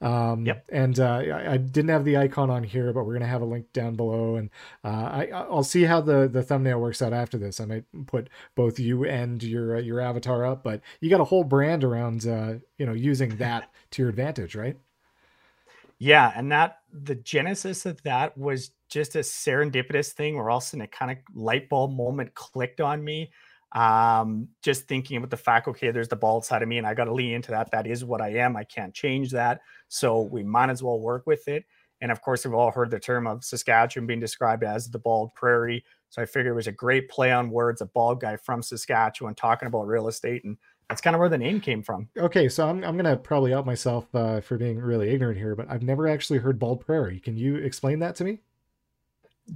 Um, 0.00 0.44
yep. 0.44 0.64
and 0.70 0.98
uh, 0.98 1.22
I, 1.32 1.52
I, 1.52 1.56
didn't 1.56 1.88
have 1.88 2.04
the 2.04 2.16
icon 2.16 2.50
on 2.50 2.62
here 2.62 2.92
but 2.92 3.04
we're 3.04 3.14
gonna 3.14 3.26
have 3.26 3.42
a 3.42 3.46
link 3.46 3.72
down 3.72 3.94
below. 3.94 4.36
And 4.36 4.50
uh, 4.84 4.88
I, 4.88 5.28
i'll 5.32 5.64
see 5.64 5.84
how 5.84 6.00
the 6.00 6.28
the 6.28 6.42
thumbnail 6.42 6.80
works 6.80 7.02
out 7.02 7.12
after 7.12 7.38
this. 7.38 7.60
I 7.60 7.64
might 7.64 7.84
put 8.06 8.28
both 8.54 8.78
you 8.78 9.04
and 9.04 9.42
your 9.42 9.76
uh, 9.76 9.80
your 9.80 10.00
avatar 10.00 10.44
up 10.44 10.62
but 10.62 10.80
you 11.00 11.10
got 11.10 11.20
a 11.20 11.24
whole 11.24 11.44
brand 11.44 11.84
around 11.84 12.26
uh, 12.26 12.54
you 12.78 12.86
know 12.86 12.92
using 12.92 13.36
that 13.38 13.72
to 13.92 14.02
your 14.02 14.08
advantage 14.08 14.54
right? 14.54 14.76
Yeah, 15.98 16.32
and 16.34 16.50
that 16.52 16.80
the 16.92 17.14
genesis 17.14 17.86
of 17.86 18.02
that 18.02 18.36
was 18.36 18.72
just 18.94 19.16
a 19.16 19.18
serendipitous 19.18 20.12
thing 20.12 20.36
where 20.36 20.48
all 20.48 20.58
of 20.58 20.62
a 20.62 20.66
sudden 20.66 20.82
a 20.82 20.86
kind 20.86 21.10
of 21.10 21.18
light 21.34 21.68
bulb 21.68 21.92
moment 21.92 22.32
clicked 22.34 22.80
on 22.80 23.04
me. 23.04 23.30
Um, 23.72 24.48
just 24.62 24.86
thinking 24.86 25.16
about 25.16 25.30
the 25.30 25.36
fact, 25.36 25.66
okay, 25.66 25.90
there's 25.90 26.08
the 26.08 26.14
bald 26.14 26.44
side 26.44 26.62
of 26.62 26.68
me, 26.68 26.78
and 26.78 26.86
I 26.86 26.94
got 26.94 27.06
to 27.06 27.12
lean 27.12 27.34
into 27.34 27.50
that. 27.50 27.72
That 27.72 27.88
is 27.88 28.04
what 28.04 28.20
I 28.20 28.34
am. 28.34 28.56
I 28.56 28.62
can't 28.62 28.94
change 28.94 29.32
that. 29.32 29.60
So 29.88 30.22
we 30.22 30.44
might 30.44 30.70
as 30.70 30.80
well 30.80 31.00
work 31.00 31.26
with 31.26 31.48
it. 31.48 31.64
And 32.00 32.12
of 32.12 32.22
course, 32.22 32.44
we've 32.44 32.54
all 32.54 32.70
heard 32.70 32.90
the 32.90 33.00
term 33.00 33.26
of 33.26 33.44
Saskatchewan 33.44 34.06
being 34.06 34.20
described 34.20 34.62
as 34.62 34.88
the 34.88 34.98
bald 35.00 35.34
prairie. 35.34 35.84
So 36.10 36.22
I 36.22 36.26
figured 36.26 36.52
it 36.52 36.54
was 36.54 36.68
a 36.68 36.72
great 36.72 37.10
play 37.10 37.32
on 37.32 37.50
words, 37.50 37.80
a 37.80 37.86
bald 37.86 38.20
guy 38.20 38.36
from 38.36 38.62
Saskatchewan 38.62 39.34
talking 39.34 39.66
about 39.66 39.88
real 39.88 40.06
estate. 40.06 40.44
And 40.44 40.56
that's 40.88 41.00
kind 41.00 41.16
of 41.16 41.20
where 41.20 41.28
the 41.28 41.38
name 41.38 41.60
came 41.60 41.82
from. 41.82 42.08
Okay, 42.16 42.48
so 42.48 42.68
I'm, 42.68 42.84
I'm 42.84 42.96
going 42.96 43.10
to 43.10 43.16
probably 43.16 43.54
out 43.54 43.66
myself 43.66 44.06
uh, 44.14 44.40
for 44.40 44.56
being 44.56 44.78
really 44.78 45.10
ignorant 45.10 45.38
here, 45.38 45.56
but 45.56 45.66
I've 45.68 45.82
never 45.82 46.06
actually 46.06 46.38
heard 46.38 46.60
bald 46.60 46.84
prairie. 46.84 47.18
Can 47.18 47.36
you 47.36 47.56
explain 47.56 47.98
that 48.00 48.14
to 48.16 48.24
me? 48.24 48.40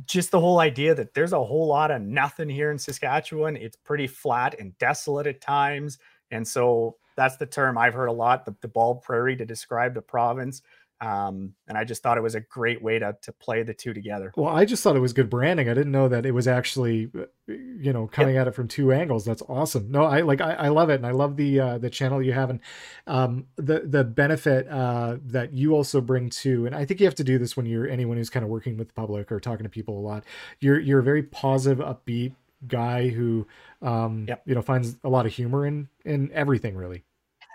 Just 0.05 0.31
the 0.31 0.41
whole 0.41 0.61
idea 0.61 0.95
that 0.95 1.15
there's 1.15 1.33
a 1.33 1.43
whole 1.43 1.67
lot 1.67 1.91
of 1.91 2.03
nothing 2.03 2.49
here 2.49 2.71
in 2.71 2.79
Saskatchewan. 2.79 3.57
It's 3.57 3.77
pretty 3.77 4.07
flat 4.07 4.59
and 4.59 4.77
desolate 4.79 5.27
at 5.27 5.41
times. 5.41 5.99
And 6.31 6.47
so 6.47 6.97
that's 7.17 7.37
the 7.37 7.47
term 7.47 7.79
I've 7.79 7.95
heard 7.95 8.09
a 8.09 8.13
lot 8.13 8.45
the, 8.45 8.55
the 8.61 8.69
bald 8.69 9.03
prairie 9.03 9.37
to 9.37 9.47
describe 9.47 9.95
the 9.95 10.03
province. 10.03 10.63
Um, 11.01 11.55
and 11.69 11.79
I 11.79 11.85
just 11.85 12.03
thought 12.03 12.19
it 12.19 12.23
was 12.23 12.35
a 12.35 12.41
great 12.41 12.83
way 12.83 12.99
to 12.99 13.17
to 13.23 13.33
play 13.33 13.63
the 13.63 13.73
two 13.73 13.95
together. 13.95 14.33
Well, 14.37 14.55
I 14.55 14.65
just 14.65 14.83
thought 14.83 14.97
it 14.97 15.01
was 15.01 15.13
good 15.13 15.31
branding. 15.31 15.69
I 15.69 15.75
didn't 15.75 15.93
know 15.93 16.09
that 16.09 16.27
it 16.27 16.33
was 16.33 16.49
actually, 16.49 17.09
uh, 17.17 17.27
you 17.47 17.93
know, 17.93 18.09
coming 18.09 18.35
yep. 18.35 18.43
at 18.43 18.49
it 18.49 18.55
from 18.55 18.67
two 18.67 18.93
angles. 18.93 19.25
That's 19.25 19.43
awesome. 19.49 19.91
No, 19.93 20.03
I 20.03 20.23
like 20.23 20.41
I, 20.41 20.55
I 20.55 20.69
love 20.69 20.91
it, 20.91 20.95
and 20.95 21.07
I 21.07 21.13
love 21.13 21.37
the 21.37 21.61
uh, 21.61 21.79
the 21.79 21.89
channel 21.89 22.21
you 22.21 22.33
have, 22.33 22.51
and 22.51 22.61
um, 23.07 23.47
the 23.57 23.81
the 23.81 24.03
benefit 24.03 24.67
uh, 24.69 25.19
that 25.27 25.53
you 25.53 25.75
also 25.75 26.01
bring 26.01 26.31
to. 26.31 26.67
And 26.67 26.75
I 26.75 26.85
think 26.85 26.99
you 26.99 27.07
have 27.07 27.15
to 27.17 27.25
do 27.25 27.39
this 27.39 27.57
when 27.57 27.67
you're 27.67 27.89
anyone 27.89 28.17
who's 28.17 28.31
kind 28.31 28.43
of 28.43 28.51
working 28.51 28.77
with 28.77 28.89
the 28.89 28.95
public 28.95 29.31
or 29.31 29.39
talking 29.39 29.65
to 29.65 29.71
people 29.71 29.99
a 29.99 30.03
lot. 30.03 30.25
You're 30.59 30.81
you're 30.81 31.01
a 31.01 31.05
very 31.05 31.23
positive, 31.23 31.79
upbeat 31.79 32.35
guy 32.67 33.09
who, 33.09 33.47
um, 33.83 34.27
yep. 34.27 34.43
you 34.47 34.57
know, 34.57 34.63
finds 34.63 34.97
a 35.05 35.09
lot 35.09 35.27
of 35.27 35.33
humor 35.33 35.65
in 35.65 35.89
in 36.05 36.33
everything 36.33 36.77
really. 36.77 37.05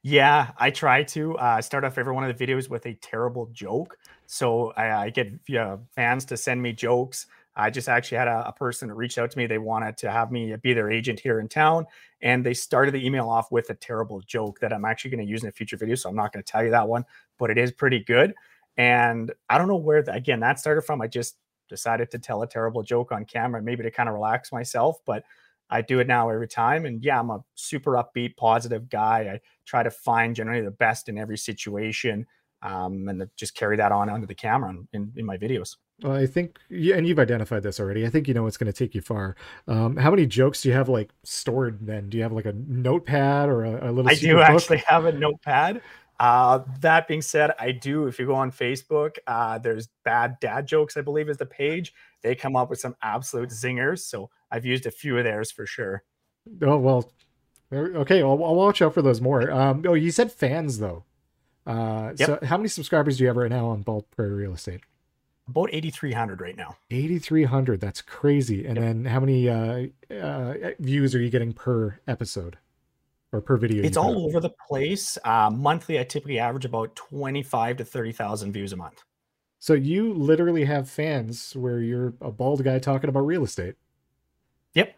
Yeah, 0.02 0.50
I 0.58 0.70
try 0.70 1.02
to 1.04 1.36
uh, 1.38 1.60
start 1.62 1.84
off 1.84 1.98
every 1.98 2.12
one 2.12 2.28
of 2.28 2.36
the 2.36 2.46
videos 2.46 2.68
with 2.68 2.86
a 2.86 2.94
terrible 2.94 3.48
joke. 3.52 3.96
So 4.26 4.72
I, 4.76 5.04
I 5.04 5.10
get 5.10 5.32
yeah, 5.48 5.76
fans 5.94 6.24
to 6.26 6.36
send 6.36 6.60
me 6.62 6.72
jokes. 6.72 7.26
I 7.54 7.68
just 7.70 7.88
actually 7.88 8.18
had 8.18 8.28
a, 8.28 8.48
a 8.48 8.52
person 8.52 8.90
reach 8.90 9.18
out 9.18 9.30
to 9.30 9.38
me. 9.38 9.46
They 9.46 9.58
wanted 9.58 9.96
to 9.98 10.10
have 10.10 10.32
me 10.32 10.56
be 10.56 10.72
their 10.72 10.90
agent 10.90 11.20
here 11.20 11.38
in 11.38 11.48
town. 11.48 11.86
And 12.22 12.44
they 12.44 12.54
started 12.54 12.94
the 12.94 13.04
email 13.04 13.28
off 13.28 13.52
with 13.52 13.68
a 13.70 13.74
terrible 13.74 14.20
joke 14.22 14.58
that 14.60 14.72
I'm 14.72 14.84
actually 14.84 15.10
going 15.10 15.26
to 15.26 15.30
use 15.30 15.42
in 15.42 15.48
a 15.48 15.52
future 15.52 15.76
video. 15.76 15.94
So 15.94 16.08
I'm 16.08 16.16
not 16.16 16.32
going 16.32 16.42
to 16.42 16.50
tell 16.50 16.64
you 16.64 16.70
that 16.70 16.88
one, 16.88 17.04
but 17.38 17.50
it 17.50 17.58
is 17.58 17.70
pretty 17.72 18.00
good. 18.00 18.32
And 18.78 19.32
I 19.50 19.58
don't 19.58 19.68
know 19.68 19.76
where, 19.76 20.02
the, 20.02 20.14
again, 20.14 20.40
that 20.40 20.58
started 20.58 20.82
from. 20.82 21.02
I 21.02 21.08
just 21.08 21.36
decided 21.68 22.10
to 22.12 22.18
tell 22.18 22.42
a 22.42 22.46
terrible 22.46 22.82
joke 22.82 23.12
on 23.12 23.26
camera, 23.26 23.60
maybe 23.62 23.82
to 23.82 23.90
kind 23.90 24.08
of 24.08 24.14
relax 24.14 24.50
myself. 24.50 24.98
But 25.04 25.22
I 25.72 25.80
do 25.80 26.00
it 26.00 26.06
now 26.06 26.28
every 26.28 26.48
time. 26.48 26.84
And 26.84 27.02
yeah, 27.02 27.18
I'm 27.18 27.30
a 27.30 27.42
super 27.54 27.92
upbeat, 27.92 28.36
positive 28.36 28.90
guy. 28.90 29.20
I 29.32 29.40
try 29.64 29.82
to 29.82 29.90
find 29.90 30.36
generally 30.36 30.60
the 30.60 30.70
best 30.70 31.08
in 31.08 31.16
every 31.16 31.38
situation 31.38 32.26
um, 32.60 33.08
and 33.08 33.26
just 33.36 33.54
carry 33.54 33.76
that 33.78 33.90
on 33.90 34.10
onto 34.10 34.26
the 34.26 34.34
camera 34.34 34.74
in, 34.92 35.12
in 35.16 35.24
my 35.24 35.38
videos. 35.38 35.76
Well, 36.02 36.12
I 36.12 36.26
think, 36.26 36.58
and 36.70 37.06
you've 37.06 37.18
identified 37.18 37.62
this 37.62 37.80
already. 37.80 38.04
I 38.04 38.10
think 38.10 38.28
you 38.28 38.34
know 38.34 38.46
it's 38.46 38.56
going 38.56 38.70
to 38.70 38.76
take 38.76 38.94
you 38.94 39.00
far. 39.00 39.36
Um, 39.66 39.96
how 39.96 40.10
many 40.10 40.26
jokes 40.26 40.62
do 40.62 40.68
you 40.68 40.74
have 40.74 40.88
like 40.88 41.10
stored? 41.22 41.78
Then 41.86 42.10
do 42.10 42.18
you 42.18 42.22
have 42.22 42.32
like 42.32 42.46
a 42.46 42.52
notepad 42.52 43.48
or 43.48 43.64
a, 43.64 43.90
a 43.90 43.92
little? 43.92 44.10
I 44.10 44.14
do 44.14 44.34
book? 44.34 44.48
actually 44.48 44.82
have 44.86 45.06
a 45.06 45.12
notepad. 45.12 45.80
Uh, 46.20 46.60
that 46.80 47.08
being 47.08 47.22
said, 47.22 47.52
I 47.58 47.72
do. 47.72 48.06
If 48.06 48.18
you 48.18 48.26
go 48.26 48.34
on 48.34 48.52
Facebook, 48.52 49.16
uh, 49.26 49.58
there's 49.58 49.88
bad 50.04 50.36
dad 50.40 50.66
jokes. 50.66 50.96
I 50.96 51.00
believe 51.00 51.28
is 51.28 51.36
the 51.36 51.46
page. 51.46 51.94
They 52.22 52.34
come 52.34 52.56
up 52.56 52.70
with 52.70 52.78
some 52.78 52.94
absolute 53.02 53.50
zingers. 53.50 54.00
So 54.00 54.30
I've 54.52 54.66
used 54.66 54.86
a 54.86 54.90
few 54.90 55.16
of 55.16 55.24
theirs 55.24 55.50
for 55.50 55.66
sure. 55.66 56.04
Oh 56.60 56.76
well, 56.76 57.10
okay. 57.72 58.22
I'll, 58.22 58.44
I'll 58.44 58.54
watch 58.54 58.82
out 58.82 58.94
for 58.94 59.02
those 59.02 59.20
more. 59.20 59.50
Um, 59.50 59.82
oh, 59.86 59.94
you 59.94 60.10
said 60.10 60.30
fans 60.30 60.78
though. 60.78 61.04
Uh, 61.66 62.12
yep. 62.16 62.26
so 62.26 62.38
how 62.42 62.56
many 62.56 62.68
subscribers 62.68 63.16
do 63.16 63.24
you 63.24 63.28
have 63.28 63.36
right 63.36 63.50
now 63.50 63.68
on 63.68 63.82
Bald 63.82 64.10
Prairie 64.10 64.34
Real 64.34 64.54
Estate? 64.54 64.80
About 65.48 65.70
8,300 65.72 66.40
right 66.40 66.56
now. 66.56 66.76
8,300. 66.90 67.80
That's 67.80 68.02
crazy. 68.02 68.64
And 68.66 68.76
yep. 68.76 68.84
then 68.84 69.04
how 69.06 69.20
many 69.20 69.48
uh, 69.48 69.86
uh, 70.14 70.54
views 70.78 71.14
are 71.14 71.20
you 71.20 71.30
getting 71.30 71.52
per 71.52 71.98
episode 72.06 72.58
or 73.32 73.40
per 73.40 73.56
video? 73.56 73.84
It's 73.84 73.96
all 73.96 74.24
over 74.24 74.38
the 74.38 74.52
place. 74.68 75.18
Uh, 75.24 75.50
monthly, 75.52 75.98
I 75.98 76.04
typically 76.04 76.38
average 76.38 76.64
about 76.64 76.94
25 76.94 77.78
to 77.78 77.84
30,000 77.84 78.52
views 78.52 78.72
a 78.72 78.76
month. 78.76 79.02
So 79.58 79.74
you 79.74 80.12
literally 80.14 80.64
have 80.64 80.90
fans 80.90 81.54
where 81.54 81.80
you're 81.80 82.14
a 82.20 82.30
bald 82.32 82.64
guy 82.64 82.78
talking 82.78 83.08
about 83.08 83.20
real 83.20 83.44
estate. 83.44 83.76
Yep. 84.74 84.94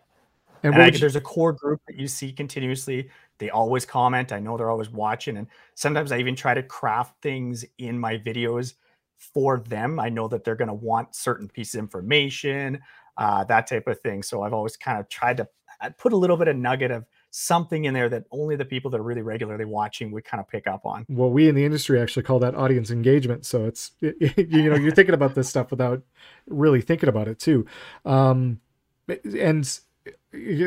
And, 0.63 0.75
and 0.75 0.83
I, 0.83 0.91
there's 0.91 1.17
a 1.17 1.21
core 1.21 1.53
group 1.53 1.81
that 1.87 1.97
you 1.97 2.09
see 2.09 2.33
continuously. 2.33 3.11
They 3.39 3.51
always 3.51 3.85
comment. 3.85 4.33
I 4.33 4.39
know 4.39 4.57
they're 4.57 4.71
always 4.71 4.91
watching. 4.91 5.37
And 5.37 5.47
sometimes 5.75 6.13
I 6.13 6.19
even 6.19 6.37
try 6.37 6.55
to 6.55 6.63
craft 6.63 7.21
things 7.21 7.65
in 7.79 7.99
my 7.99 8.17
videos 8.17 8.75
for 9.17 9.61
them. 9.61 9.99
I 9.99 10.09
know 10.09 10.29
that 10.29 10.45
they're 10.45 10.57
going 10.57 10.69
to 10.69 10.75
want 10.75 11.15
certain 11.15 11.49
pieces 11.49 11.75
of 11.75 11.81
information, 11.81 12.81
uh, 13.17 13.45
that 13.45 13.67
type 13.67 13.87
of 13.87 14.01
thing. 14.01 14.23
So 14.23 14.43
I've 14.43 14.53
always 14.53 14.77
kind 14.77 14.99
of 14.99 15.09
tried 15.09 15.37
to 15.39 15.49
uh, 15.81 15.91
put 15.99 16.13
a 16.13 16.17
little 16.17 16.37
bit 16.37 16.49
of 16.49 16.57
nugget 16.57 16.91
of 16.91 17.05
something 17.31 17.85
in 17.85 17.95
there 17.95 18.09
that 18.09 18.25
only 18.31 18.55
the 18.55 18.65
people 18.65 18.91
that 18.93 19.01
are 19.01 19.05
really 19.05 19.23
regularly 19.23 19.65
watching 19.65 20.13
would 20.13 20.25
kind 20.25 20.41
of 20.41 20.49
pick 20.49 20.67
up 20.67 20.87
on. 20.87 21.05
Well, 21.09 21.31
we 21.31 21.49
in 21.49 21.55
the 21.55 21.65
industry 21.65 22.01
actually 22.01 22.23
call 22.23 22.39
that 22.41 22.55
audience 22.55 22.91
engagement. 22.91 23.45
So 23.45 23.65
it's 23.65 23.93
you 24.01 24.71
know 24.71 24.77
you're 24.77 24.93
thinking 24.93 25.15
about 25.15 25.35
this 25.35 25.49
stuff 25.49 25.71
without 25.71 26.03
really 26.47 26.81
thinking 26.81 27.09
about 27.09 27.29
it 27.29 27.39
too. 27.39 27.67
Um, 28.05 28.61
and 29.09 29.67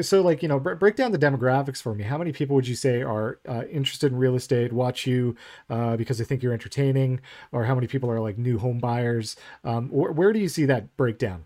so 0.02 0.22
like 0.22 0.42
you 0.42 0.50
know 0.50 0.60
break 0.60 0.96
down 0.96 1.12
the 1.12 1.20
demographics 1.20 1.82
for 1.82 1.94
me. 1.94 2.04
How 2.04 2.18
many 2.18 2.32
people 2.32 2.56
would 2.56 2.68
you 2.68 2.76
say 2.76 3.02
are 3.02 3.40
uh, 3.48 3.64
interested 3.72 4.12
in 4.12 4.18
real 4.18 4.36
estate 4.36 4.74
watch 4.74 5.06
you 5.06 5.36
uh, 5.70 5.96
because 5.98 6.18
they 6.18 6.24
think 6.24 6.42
you're 6.42 6.54
entertaining? 6.54 7.20
Or 7.52 7.66
how 7.66 7.76
many 7.76 7.88
people 7.88 8.10
are 8.10 8.20
like 8.20 8.38
new 8.38 8.58
home 8.58 8.80
buyers? 8.80 9.36
Um, 9.64 9.90
wh- 9.90 10.16
where 10.18 10.34
do 10.34 10.40
you 10.40 10.50
see 10.50 10.66
that 10.66 10.96
breakdown? 10.98 11.46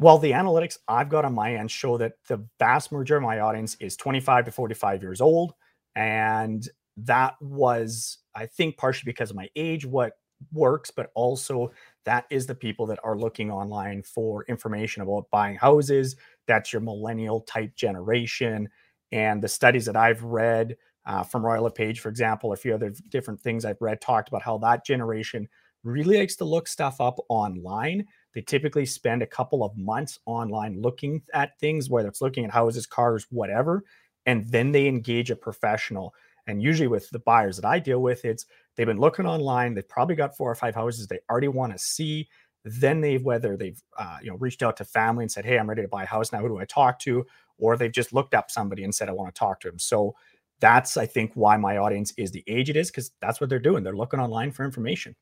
Well 0.00 0.18
the 0.18 0.32
analytics 0.32 0.78
i've 0.88 1.08
got 1.08 1.24
on 1.24 1.34
my 1.34 1.54
end 1.54 1.70
show 1.70 1.96
that 1.98 2.14
the 2.26 2.44
vast 2.58 2.90
majority 2.92 3.24
of 3.24 3.28
my 3.28 3.40
audience 3.40 3.76
is 3.80 3.96
25 3.96 4.46
to 4.46 4.52
45 4.52 5.02
years 5.02 5.20
old. 5.20 5.54
And 5.94 6.68
that 6.96 7.34
was 7.40 8.18
i 8.34 8.46
think 8.46 8.76
partially 8.76 9.10
because 9.10 9.30
of 9.30 9.36
my 9.36 9.48
age 9.56 9.86
what 9.86 10.12
works 10.52 10.90
but 10.90 11.10
also 11.14 11.70
that 12.04 12.26
is 12.30 12.46
the 12.46 12.54
people 12.54 12.86
that 12.86 12.98
are 13.04 13.16
looking 13.16 13.50
online 13.50 14.02
for 14.02 14.44
information 14.44 15.02
about 15.02 15.30
buying 15.30 15.56
houses. 15.56 16.16
That's 16.46 16.72
your 16.72 16.80
millennial 16.80 17.42
type 17.42 17.74
generation. 17.76 18.68
And 19.12 19.42
the 19.42 19.48
studies 19.48 19.86
that 19.86 19.96
I've 19.96 20.22
read 20.22 20.76
uh, 21.06 21.22
from 21.22 21.44
Royal 21.44 21.64
LePage, 21.64 22.00
for 22.00 22.08
example, 22.08 22.52
a 22.52 22.56
few 22.56 22.74
other 22.74 22.92
different 23.08 23.40
things 23.40 23.64
I've 23.64 23.80
read 23.80 24.00
talked 24.00 24.28
about 24.28 24.42
how 24.42 24.58
that 24.58 24.84
generation 24.84 25.48
really 25.82 26.18
likes 26.18 26.36
to 26.36 26.44
look 26.44 26.68
stuff 26.68 27.00
up 27.00 27.18
online. 27.28 28.06
They 28.34 28.42
typically 28.42 28.86
spend 28.86 29.22
a 29.22 29.26
couple 29.26 29.64
of 29.64 29.76
months 29.76 30.18
online 30.26 30.80
looking 30.80 31.22
at 31.34 31.58
things, 31.58 31.90
whether 31.90 32.08
it's 32.08 32.20
looking 32.20 32.44
at 32.44 32.50
houses, 32.50 32.86
cars, 32.86 33.26
whatever, 33.30 33.84
and 34.26 34.46
then 34.50 34.72
they 34.72 34.86
engage 34.86 35.30
a 35.30 35.36
professional. 35.36 36.14
And 36.46 36.62
usually 36.62 36.88
with 36.88 37.10
the 37.10 37.18
buyers 37.18 37.56
that 37.56 37.64
I 37.64 37.78
deal 37.78 38.00
with, 38.00 38.24
it's 38.24 38.46
they've 38.76 38.86
been 38.86 39.00
looking 39.00 39.26
online. 39.26 39.74
They've 39.74 39.88
probably 39.88 40.16
got 40.16 40.36
four 40.36 40.50
or 40.50 40.54
five 40.54 40.74
houses 40.74 41.06
they 41.06 41.20
already 41.30 41.48
want 41.48 41.72
to 41.72 41.78
see. 41.78 42.28
Then 42.64 43.00
they've 43.00 43.22
whether 43.22 43.56
they've 43.56 43.80
uh, 43.98 44.18
you 44.22 44.30
know 44.30 44.36
reached 44.36 44.62
out 44.62 44.76
to 44.78 44.84
family 44.84 45.24
and 45.24 45.32
said, 45.32 45.44
"Hey, 45.44 45.58
I'm 45.58 45.68
ready 45.68 45.82
to 45.82 45.88
buy 45.88 46.04
a 46.04 46.06
house 46.06 46.32
now. 46.32 46.40
Who 46.40 46.48
do 46.48 46.58
I 46.58 46.64
talk 46.64 46.98
to?" 47.00 47.26
Or 47.58 47.76
they've 47.76 47.92
just 47.92 48.12
looked 48.12 48.34
up 48.34 48.50
somebody 48.50 48.84
and 48.84 48.94
said, 48.94 49.08
"I 49.08 49.12
want 49.12 49.34
to 49.34 49.38
talk 49.38 49.60
to 49.60 49.68
him." 49.68 49.78
So 49.78 50.14
that's 50.60 50.96
I 50.96 51.06
think 51.06 51.32
why 51.34 51.56
my 51.56 51.78
audience 51.78 52.12
is 52.16 52.30
the 52.30 52.44
age 52.46 52.70
it 52.70 52.76
is 52.76 52.90
because 52.90 53.12
that's 53.20 53.40
what 53.40 53.50
they're 53.50 53.58
doing. 53.58 53.82
They're 53.82 53.96
looking 53.96 54.20
online 54.20 54.52
for 54.52 54.64
information. 54.64 55.16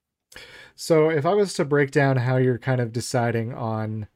So 0.74 1.10
if 1.10 1.24
I 1.24 1.34
was 1.34 1.54
to 1.54 1.64
break 1.64 1.90
down 1.90 2.16
how 2.16 2.36
you're 2.36 2.58
kind 2.58 2.80
of 2.80 2.92
deciding 2.92 3.54
on 3.54 4.08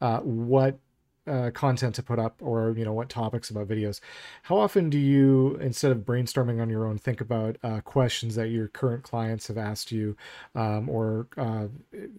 uh, 0.00 0.20
what 0.20 0.78
uh, 1.26 1.50
content 1.52 1.94
to 1.94 2.02
put 2.02 2.18
up 2.18 2.36
or 2.40 2.74
you 2.76 2.84
know 2.84 2.92
what 2.92 3.08
topics 3.08 3.50
about 3.50 3.68
videos. 3.68 4.00
How 4.42 4.56
often 4.58 4.90
do 4.90 4.98
you 4.98 5.56
instead 5.60 5.92
of 5.92 5.98
brainstorming 5.98 6.60
on 6.60 6.70
your 6.70 6.86
own 6.86 6.98
think 6.98 7.20
about 7.20 7.56
uh, 7.62 7.80
questions 7.80 8.34
that 8.36 8.48
your 8.48 8.68
current 8.68 9.02
clients 9.02 9.48
have 9.48 9.58
asked 9.58 9.92
you 9.92 10.16
um, 10.54 10.88
or 10.88 11.28
uh, 11.36 11.66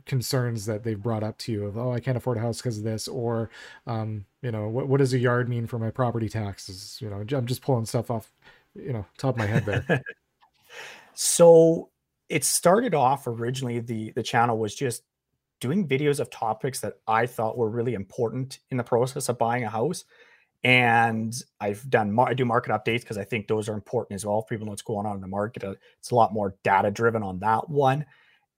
concerns 0.05 0.65
that 0.65 0.83
they've 0.83 1.01
brought 1.01 1.23
up 1.23 1.37
to 1.39 1.51
you 1.51 1.65
of 1.65 1.77
oh 1.77 1.91
i 1.91 1.99
can't 1.99 2.17
afford 2.17 2.37
a 2.37 2.41
house 2.41 2.57
because 2.57 2.77
of 2.77 2.83
this 2.83 3.07
or 3.07 3.49
um, 3.87 4.25
you 4.41 4.51
know 4.51 4.67
what, 4.67 4.87
what 4.87 4.97
does 4.97 5.13
a 5.13 5.19
yard 5.19 5.49
mean 5.49 5.67
for 5.67 5.79
my 5.79 5.91
property 5.91 6.29
taxes? 6.29 6.97
You 7.01 7.09
know 7.09 7.23
i'm 7.37 7.45
just 7.47 7.61
pulling 7.61 7.85
stuff 7.85 8.11
off 8.11 8.31
you 8.75 8.93
know 8.93 9.05
top 9.17 9.35
of 9.35 9.39
my 9.39 9.45
head 9.45 9.65
there. 9.65 10.03
So 11.13 11.89
it 12.29 12.43
started 12.43 12.95
off 12.95 13.27
originally 13.27 13.79
the 13.79 14.11
the 14.11 14.23
channel 14.23 14.57
was 14.57 14.73
just 14.73 15.03
doing 15.61 15.87
videos 15.87 16.19
of 16.19 16.29
topics 16.29 16.81
that 16.81 16.95
I 17.07 17.25
thought 17.25 17.57
were 17.57 17.69
really 17.69 17.93
important 17.93 18.59
in 18.71 18.77
the 18.77 18.83
process 18.83 19.29
of 19.29 19.37
buying 19.37 19.63
a 19.63 19.69
house. 19.69 20.03
and 20.63 21.33
I've 21.59 21.89
done 21.89 22.17
I 22.19 22.33
do 22.33 22.45
market 22.45 22.71
updates 22.71 23.01
because 23.01 23.17
I 23.17 23.23
think 23.23 23.47
those 23.47 23.69
are 23.69 23.73
important 23.73 24.15
as 24.15 24.25
well. 24.25 24.43
People 24.43 24.65
know 24.65 24.71
what's 24.71 24.81
going 24.83 25.07
on 25.07 25.15
in 25.15 25.21
the 25.21 25.27
market, 25.27 25.63
uh, 25.63 25.75
it's 25.99 26.11
a 26.11 26.15
lot 26.15 26.33
more 26.33 26.55
data 26.63 26.91
driven 26.91 27.23
on 27.23 27.39
that 27.39 27.69
one. 27.69 28.05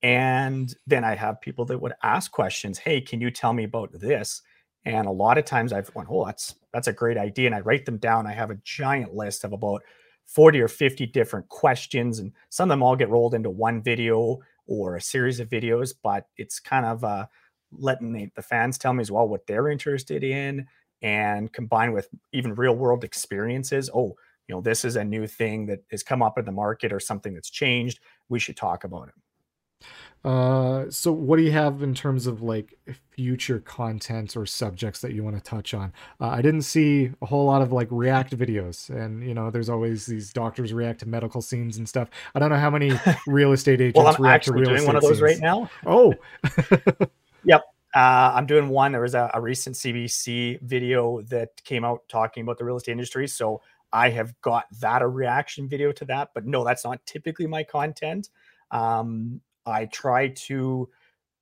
And 0.01 0.73
then 0.85 1.05
I 1.05 1.15
have 1.15 1.39
people 1.39 1.65
that 1.65 1.79
would 1.79 1.93
ask 2.03 2.31
questions. 2.31 2.77
Hey, 2.77 2.99
can 2.99 3.21
you 3.21 3.31
tell 3.31 3.53
me 3.53 3.63
about 3.63 3.91
this? 3.93 4.41
And 4.85 5.07
a 5.07 5.11
lot 5.11 5.37
of 5.37 5.45
times 5.45 5.71
I've 5.71 5.93
went, 5.95 6.09
oh, 6.11 6.25
that's 6.25 6.55
that's 6.73 6.89
a 6.89 6.93
great 6.93 7.17
idea, 7.17 7.45
and 7.45 7.55
I 7.55 7.61
write 7.61 7.85
them 7.85 7.97
down. 7.97 8.27
I 8.27 8.33
have 8.33 8.51
a 8.51 8.59
giant 8.65 9.13
list 9.13 9.45
of 9.45 9.53
about 9.53 9.81
40 10.25 10.59
or 10.61 10.67
50 10.67 11.05
different 11.07 11.47
questions, 11.49 12.19
and 12.19 12.33
some 12.49 12.69
of 12.69 12.73
them 12.73 12.83
all 12.83 12.95
get 12.97 13.09
rolled 13.09 13.33
into 13.35 13.49
one 13.49 13.81
video 13.81 14.39
or 14.67 14.95
a 14.95 15.01
series 15.01 15.39
of 15.39 15.49
videos. 15.49 15.93
But 16.01 16.27
it's 16.37 16.59
kind 16.59 16.85
of 16.85 17.03
uh, 17.03 17.27
letting 17.71 18.13
the, 18.13 18.29
the 18.35 18.41
fans 18.41 18.77
tell 18.77 18.93
me 18.93 19.01
as 19.01 19.11
well 19.11 19.27
what 19.27 19.47
they're 19.47 19.69
interested 19.69 20.23
in, 20.23 20.67
and 21.01 21.51
combined 21.51 21.93
with 21.93 22.07
even 22.31 22.55
real 22.55 22.75
world 22.75 23.03
experiences. 23.03 23.89
Oh, 23.93 24.15
you 24.47 24.55
know, 24.55 24.61
this 24.61 24.83
is 24.83 24.95
a 24.95 25.03
new 25.03 25.27
thing 25.27 25.67
that 25.67 25.79
has 25.91 26.03
come 26.03 26.21
up 26.21 26.37
in 26.37 26.45
the 26.45 26.51
market 26.51 26.91
or 26.91 26.99
something 26.99 27.33
that's 27.33 27.49
changed. 27.49 27.99
We 28.29 28.39
should 28.39 28.57
talk 28.57 28.83
about 28.83 29.07
it. 29.09 29.13
Uh, 30.23 30.89
so 30.89 31.11
what 31.11 31.35
do 31.35 31.43
you 31.43 31.51
have 31.51 31.83
in 31.83 31.93
terms 31.93 32.27
of 32.27 32.41
like 32.41 32.77
future 33.11 33.59
content 33.59 34.37
or 34.37 34.45
subjects 34.45 35.01
that 35.01 35.13
you 35.13 35.23
want 35.23 35.35
to 35.35 35.41
touch 35.41 35.73
on? 35.73 35.91
Uh, 36.21 36.29
I 36.29 36.41
didn't 36.41 36.61
see 36.61 37.11
a 37.21 37.25
whole 37.25 37.45
lot 37.45 37.61
of 37.61 37.73
like 37.73 37.89
react 37.91 38.37
videos, 38.37 38.89
and 38.89 39.21
you 39.21 39.33
know, 39.33 39.51
there's 39.51 39.69
always 39.69 40.05
these 40.05 40.31
doctors 40.31 40.71
react 40.73 41.01
to 41.01 41.09
medical 41.09 41.41
scenes 41.41 41.77
and 41.77 41.89
stuff. 41.89 42.09
I 42.35 42.39
don't 42.39 42.49
know 42.49 42.57
how 42.57 42.69
many 42.69 42.97
real 43.27 43.51
estate 43.51 43.81
agents 43.81 43.97
well, 43.97 44.07
I'm 44.07 44.21
react 44.21 44.45
to 44.45 44.51
actually 44.51 44.61
real 44.61 44.69
doing 44.69 44.75
estate 44.77 44.87
one 44.87 44.95
of 44.95 45.01
those 45.01 45.19
scenes. 45.19 45.21
right 45.21 45.39
now. 45.39 45.69
Oh, 45.85 46.13
Yep. 47.45 47.63
Uh, 47.95 48.31
I'm 48.35 48.45
doing 48.45 48.69
one. 48.69 48.91
There 48.91 49.01
was 49.01 49.15
a, 49.15 49.29
a 49.33 49.41
recent 49.41 49.75
CBC 49.75 50.61
video 50.61 51.21
that 51.23 51.63
came 51.63 51.85
out 51.85 52.01
talking 52.07 52.43
about 52.43 52.57
the 52.57 52.65
real 52.65 52.77
estate 52.77 52.93
industry. 52.93 53.27
So 53.27 53.61
I 53.91 54.09
have 54.09 54.39
got 54.41 54.65
that 54.79 55.01
a 55.01 55.07
reaction 55.07 55.69
video 55.69 55.91
to 55.91 56.05
that. 56.05 56.29
But 56.33 56.45
no, 56.45 56.63
that's 56.63 56.83
not 56.83 57.05
typically 57.05 57.45
my 57.45 57.63
content. 57.63 58.29
Um, 58.71 59.41
I 59.65 59.85
try 59.85 60.29
to 60.29 60.89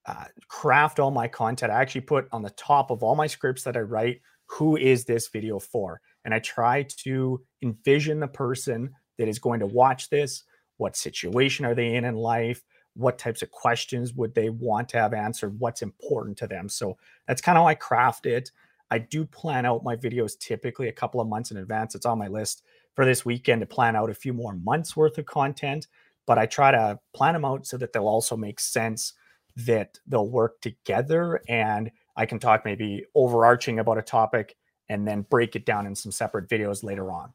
uh, 0.06 0.25
craft 0.48 1.00
all 1.00 1.12
my 1.12 1.28
content. 1.28 1.72
I 1.72 1.82
actually 1.82 2.01
put 2.01 2.28
on 2.32 2.42
the 2.42 2.50
top 2.51 2.92
of 2.92 3.04
all 3.04 3.16
my 3.16 3.28
scripts 3.28 3.63
that 3.63 3.78
I 3.78 3.82
write, 3.82 4.22
who 4.48 4.78
is 4.78 5.06
this 5.06 5.30
video 5.30 5.60
for? 5.60 6.01
And 6.25 6.34
I 6.34 6.40
try 6.40 6.84
to 7.04 7.42
envision 7.62 8.20
the 8.20 8.28
person 8.28 8.92
that 9.18 9.28
is 9.28 9.40
going 9.40 9.60
to 9.60 9.66
watch 9.68 10.10
this. 10.10 10.44
What 10.78 10.96
situation 10.96 11.66
are 11.66 11.75
they 11.75 11.96
in 11.96 12.06
in 12.06 12.16
life? 12.16 12.63
What 12.96 13.18
types 13.18 13.42
of 13.42 13.51
questions 13.51 14.13
would 14.13 14.36
they 14.36 14.50
want 14.50 14.90
to 14.90 14.98
have 14.98 15.13
answered? 15.13 15.60
What's 15.60 15.82
important 15.82 16.38
to 16.40 16.48
them? 16.48 16.68
So 16.68 16.98
that's 17.28 17.42
kind 17.42 17.58
of 17.58 17.63
how 17.63 17.68
I 17.68 17.75
craft 17.75 18.25
it. 18.25 18.51
I 18.90 18.98
do 18.98 19.25
plan 19.25 19.66
out 19.66 19.86
my 19.86 19.96
videos 19.96 20.38
typically 20.38 20.90
a 20.90 20.94
couple 20.94 21.22
of 21.22 21.28
months 21.28 21.51
in 21.51 21.58
advance. 21.58 21.96
It's 21.96 22.06
on 22.06 22.18
my 22.18 22.28
list 22.28 22.63
for 22.94 23.06
this 23.06 23.24
weekend 23.24 23.62
to 23.62 23.66
plan 23.66 23.96
out 23.96 24.10
a 24.10 24.13
few 24.13 24.34
more 24.34 24.54
months 24.54 24.98
worth 24.98 25.18
of 25.18 25.25
content 25.25 25.88
but 26.25 26.38
I 26.38 26.46
try 26.46 26.72
to 26.72 27.00
plan 27.13 27.34
them 27.34 27.46
out 27.46 27.66
so 27.66 27.78
that 27.78 27.94
they'll 27.94 28.08
also 28.08 28.38
make 28.38 28.60
sense 28.60 29.13
that 29.56 30.00
they'll 30.08 30.30
work 30.30 30.62
together 30.62 31.42
and 31.48 31.92
I 32.16 32.25
can 32.25 32.40
talk 32.40 32.63
maybe 32.66 33.06
overarching 33.16 33.80
about 33.80 33.98
a 33.98 34.01
topic 34.01 34.56
and 34.90 35.08
then 35.08 35.22
break 35.24 35.56
it 35.56 35.66
down 35.66 35.86
in 35.86 35.96
some 35.96 36.12
separate 36.12 36.48
videos 36.50 36.84
later 36.84 37.12
on. 37.12 37.34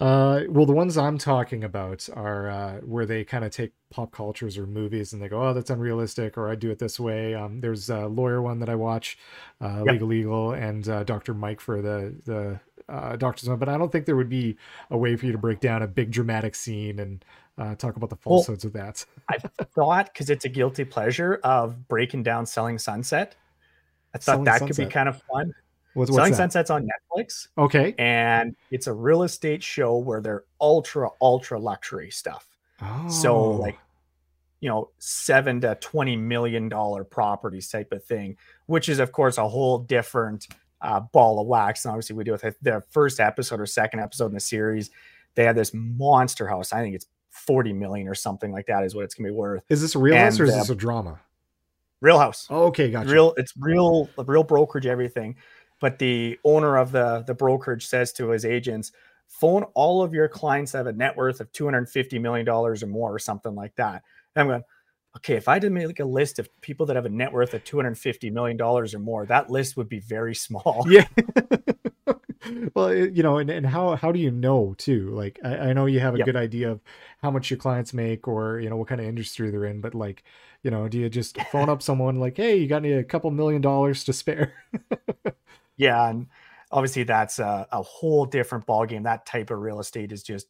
Uh, 0.00 0.42
well, 0.48 0.66
the 0.66 0.72
ones 0.72 0.96
I'm 0.96 1.18
talking 1.18 1.64
about 1.64 2.08
are 2.14 2.48
uh, 2.48 2.76
where 2.80 3.06
they 3.06 3.24
kind 3.24 3.44
of 3.44 3.50
take 3.50 3.72
pop 3.90 4.12
cultures 4.12 4.56
or 4.56 4.66
movies 4.66 5.12
and 5.12 5.20
they 5.22 5.28
go, 5.28 5.42
"Oh, 5.48 5.52
that's 5.54 5.70
unrealistic," 5.70 6.38
or 6.38 6.48
"I 6.48 6.54
do 6.54 6.70
it 6.70 6.78
this 6.78 6.98
way." 7.00 7.34
Um, 7.34 7.60
there's 7.60 7.90
a 7.90 8.06
lawyer 8.06 8.40
one 8.40 8.60
that 8.60 8.68
I 8.68 8.74
watch, 8.76 9.18
uh, 9.60 9.82
Yep. 9.84 9.94
Legal 9.94 10.12
Eagle, 10.12 10.52
and 10.52 10.88
uh, 10.88 11.04
Dr. 11.04 11.34
Mike 11.34 11.60
for 11.60 11.82
the 11.82 12.14
the 12.24 12.60
uh, 12.92 13.16
doctor's 13.16 13.48
one. 13.48 13.58
But 13.58 13.68
I 13.68 13.76
don't 13.78 13.90
think 13.92 14.06
there 14.06 14.16
would 14.16 14.28
be 14.28 14.56
a 14.90 14.96
way 14.96 15.16
for 15.16 15.26
you 15.26 15.32
to 15.32 15.38
break 15.38 15.60
down 15.60 15.82
a 15.82 15.88
big 15.88 16.10
dramatic 16.10 16.54
scene 16.54 16.98
and 16.98 17.24
uh, 17.58 17.74
talk 17.74 17.96
about 17.96 18.10
the 18.10 18.16
Well, 18.24 18.38
falsehoods 18.38 18.64
of 18.64 18.72
that. 18.74 19.04
I 19.28 19.38
thought 19.38 20.12
because 20.12 20.30
it's 20.30 20.44
a 20.44 20.48
guilty 20.48 20.84
pleasure 20.84 21.40
of 21.44 21.88
breaking 21.88 22.22
down 22.22 22.46
Selling 22.46 22.78
Sunset. 22.78 23.36
I 24.14 24.18
thought 24.18 24.24
Selling 24.24 24.44
that 24.44 24.60
could 24.66 24.76
be 24.76 24.86
kind 24.86 25.08
of 25.08 25.20
fun. 25.30 25.52
What's, 25.94 26.14
Selling 26.14 26.30
that? 26.30 26.36
Sunset's 26.36 26.70
on 26.70 26.86
Netflix 26.86 27.48
Okay. 27.58 27.94
and 27.98 28.54
it's 28.70 28.86
a 28.86 28.92
real 28.92 29.24
estate 29.24 29.62
show 29.62 29.96
where 29.96 30.20
they're 30.20 30.44
ultra, 30.60 31.08
ultra 31.20 31.58
luxury 31.58 32.10
stuff. 32.10 32.46
Oh. 32.80 33.08
So 33.08 33.50
like, 33.50 33.76
you 34.60 34.68
know, 34.68 34.90
seven 34.98 35.60
to 35.62 35.76
twenty 35.80 36.16
million 36.16 36.68
dollar 36.68 37.04
properties 37.04 37.68
type 37.68 37.92
of 37.92 38.04
thing, 38.04 38.36
which 38.66 38.88
is 38.88 38.98
of 38.98 39.12
course 39.12 39.38
a 39.38 39.48
whole 39.48 39.78
different 39.78 40.46
uh, 40.80 41.00
ball 41.00 41.40
of 41.40 41.46
wax. 41.46 41.84
And 41.84 41.90
obviously, 41.90 42.16
we 42.16 42.24
do 42.24 42.32
with 42.32 42.44
the 42.62 42.82
first 42.90 43.20
episode 43.20 43.60
or 43.60 43.66
second 43.66 44.00
episode 44.00 44.26
in 44.26 44.34
the 44.34 44.40
series. 44.40 44.90
They 45.34 45.44
have 45.44 45.56
this 45.56 45.72
monster 45.74 46.48
house. 46.48 46.72
I 46.72 46.82
think 46.82 46.94
it's 46.96 47.06
forty 47.38 47.72
million 47.72 48.08
or 48.08 48.14
something 48.14 48.52
like 48.52 48.66
that 48.66 48.84
is 48.84 48.94
what 48.94 49.04
it's 49.04 49.14
gonna 49.14 49.28
be 49.28 49.34
worth. 49.34 49.62
is 49.68 49.80
this 49.80 49.94
a 49.94 49.98
real 49.98 50.16
house 50.16 50.38
or 50.40 50.44
is 50.44 50.54
uh, 50.54 50.58
this 50.58 50.70
a 50.70 50.74
drama? 50.74 51.20
Real 52.00 52.18
house, 52.18 52.46
Oh, 52.50 52.64
okay, 52.66 52.90
gotcha. 52.90 53.10
real. 53.10 53.34
It's 53.36 53.52
real, 53.58 54.08
real 54.18 54.44
brokerage, 54.44 54.86
everything. 54.86 55.34
But 55.80 55.98
the 55.98 56.38
owner 56.44 56.76
of 56.76 56.92
the 56.92 57.24
the 57.26 57.34
brokerage 57.34 57.86
says 57.86 58.12
to 58.14 58.28
his 58.28 58.44
agents, 58.44 58.92
phone 59.26 59.64
all 59.74 60.02
of 60.02 60.14
your 60.14 60.28
clients 60.28 60.72
that 60.72 60.78
have 60.78 60.86
a 60.86 60.92
net 60.92 61.16
worth 61.16 61.40
of 61.40 61.50
two 61.52 61.64
hundred 61.64 61.88
fifty 61.88 62.18
million 62.18 62.46
dollars 62.46 62.82
or 62.82 62.86
more, 62.86 63.12
or 63.14 63.18
something 63.18 63.54
like 63.54 63.74
that. 63.76 64.02
And 64.36 64.42
I'm 64.42 64.46
going, 64.48 64.62
okay, 65.16 65.34
if 65.34 65.48
I 65.48 65.58
did 65.58 65.72
make 65.72 65.98
a 65.98 66.04
list 66.04 66.38
of 66.38 66.48
people 66.60 66.86
that 66.86 66.96
have 66.96 67.06
a 67.06 67.08
net 67.10 67.32
worth 67.32 67.52
of 67.54 67.64
two 67.64 67.76
hundred 67.78 67.98
fifty 67.98 68.30
million 68.30 68.56
dollars 68.56 68.94
or 68.94 68.98
more, 69.00 69.26
that 69.26 69.50
list 69.50 69.76
would 69.76 69.88
be 69.88 69.98
very 70.00 70.34
small. 70.46 70.84
yeah 70.88 71.06
well 72.74 72.94
you 72.94 73.22
know 73.22 73.38
and, 73.38 73.50
and 73.50 73.66
how 73.66 73.96
how 73.96 74.12
do 74.12 74.18
you 74.18 74.30
know 74.30 74.74
too 74.78 75.10
like 75.10 75.38
i, 75.44 75.70
I 75.70 75.72
know 75.72 75.86
you 75.86 76.00
have 76.00 76.14
a 76.14 76.18
Yep. 76.18 76.28
good 76.28 76.36
idea 76.36 76.70
of 76.70 76.80
how 77.20 77.30
much 77.30 77.50
your 77.50 77.58
clients 77.58 77.92
make 77.92 78.28
or 78.28 78.60
you 78.60 78.70
know 78.70 78.76
what 78.76 78.88
kind 78.88 79.00
of 79.00 79.06
industry 79.06 79.50
they're 79.50 79.64
in 79.64 79.80
but 79.80 79.94
like 79.94 80.24
you 80.62 80.70
know 80.70 80.88
do 80.88 80.98
you 80.98 81.08
just 81.08 81.38
phone 81.50 81.68
up 81.68 81.82
someone 81.82 82.16
like 82.20 82.36
hey 82.36 82.56
you 82.56 82.66
got 82.68 82.84
any 82.84 82.92
a 82.92 83.04
couple 83.04 83.30
million 83.30 83.60
dollars 83.60 84.04
to 84.04 84.12
spare 84.12 84.54
Yeah, 85.76 86.08
and 86.08 86.28
obviously 86.70 87.04
that's 87.04 87.38
a, 87.38 87.66
a 87.72 87.82
whole 87.82 88.26
different 88.26 88.66
ballgame. 88.66 89.04
That 89.04 89.26
type 89.26 89.50
of 89.50 89.58
real 89.60 89.80
estate 89.80 90.12
is 90.12 90.22
just 90.22 90.48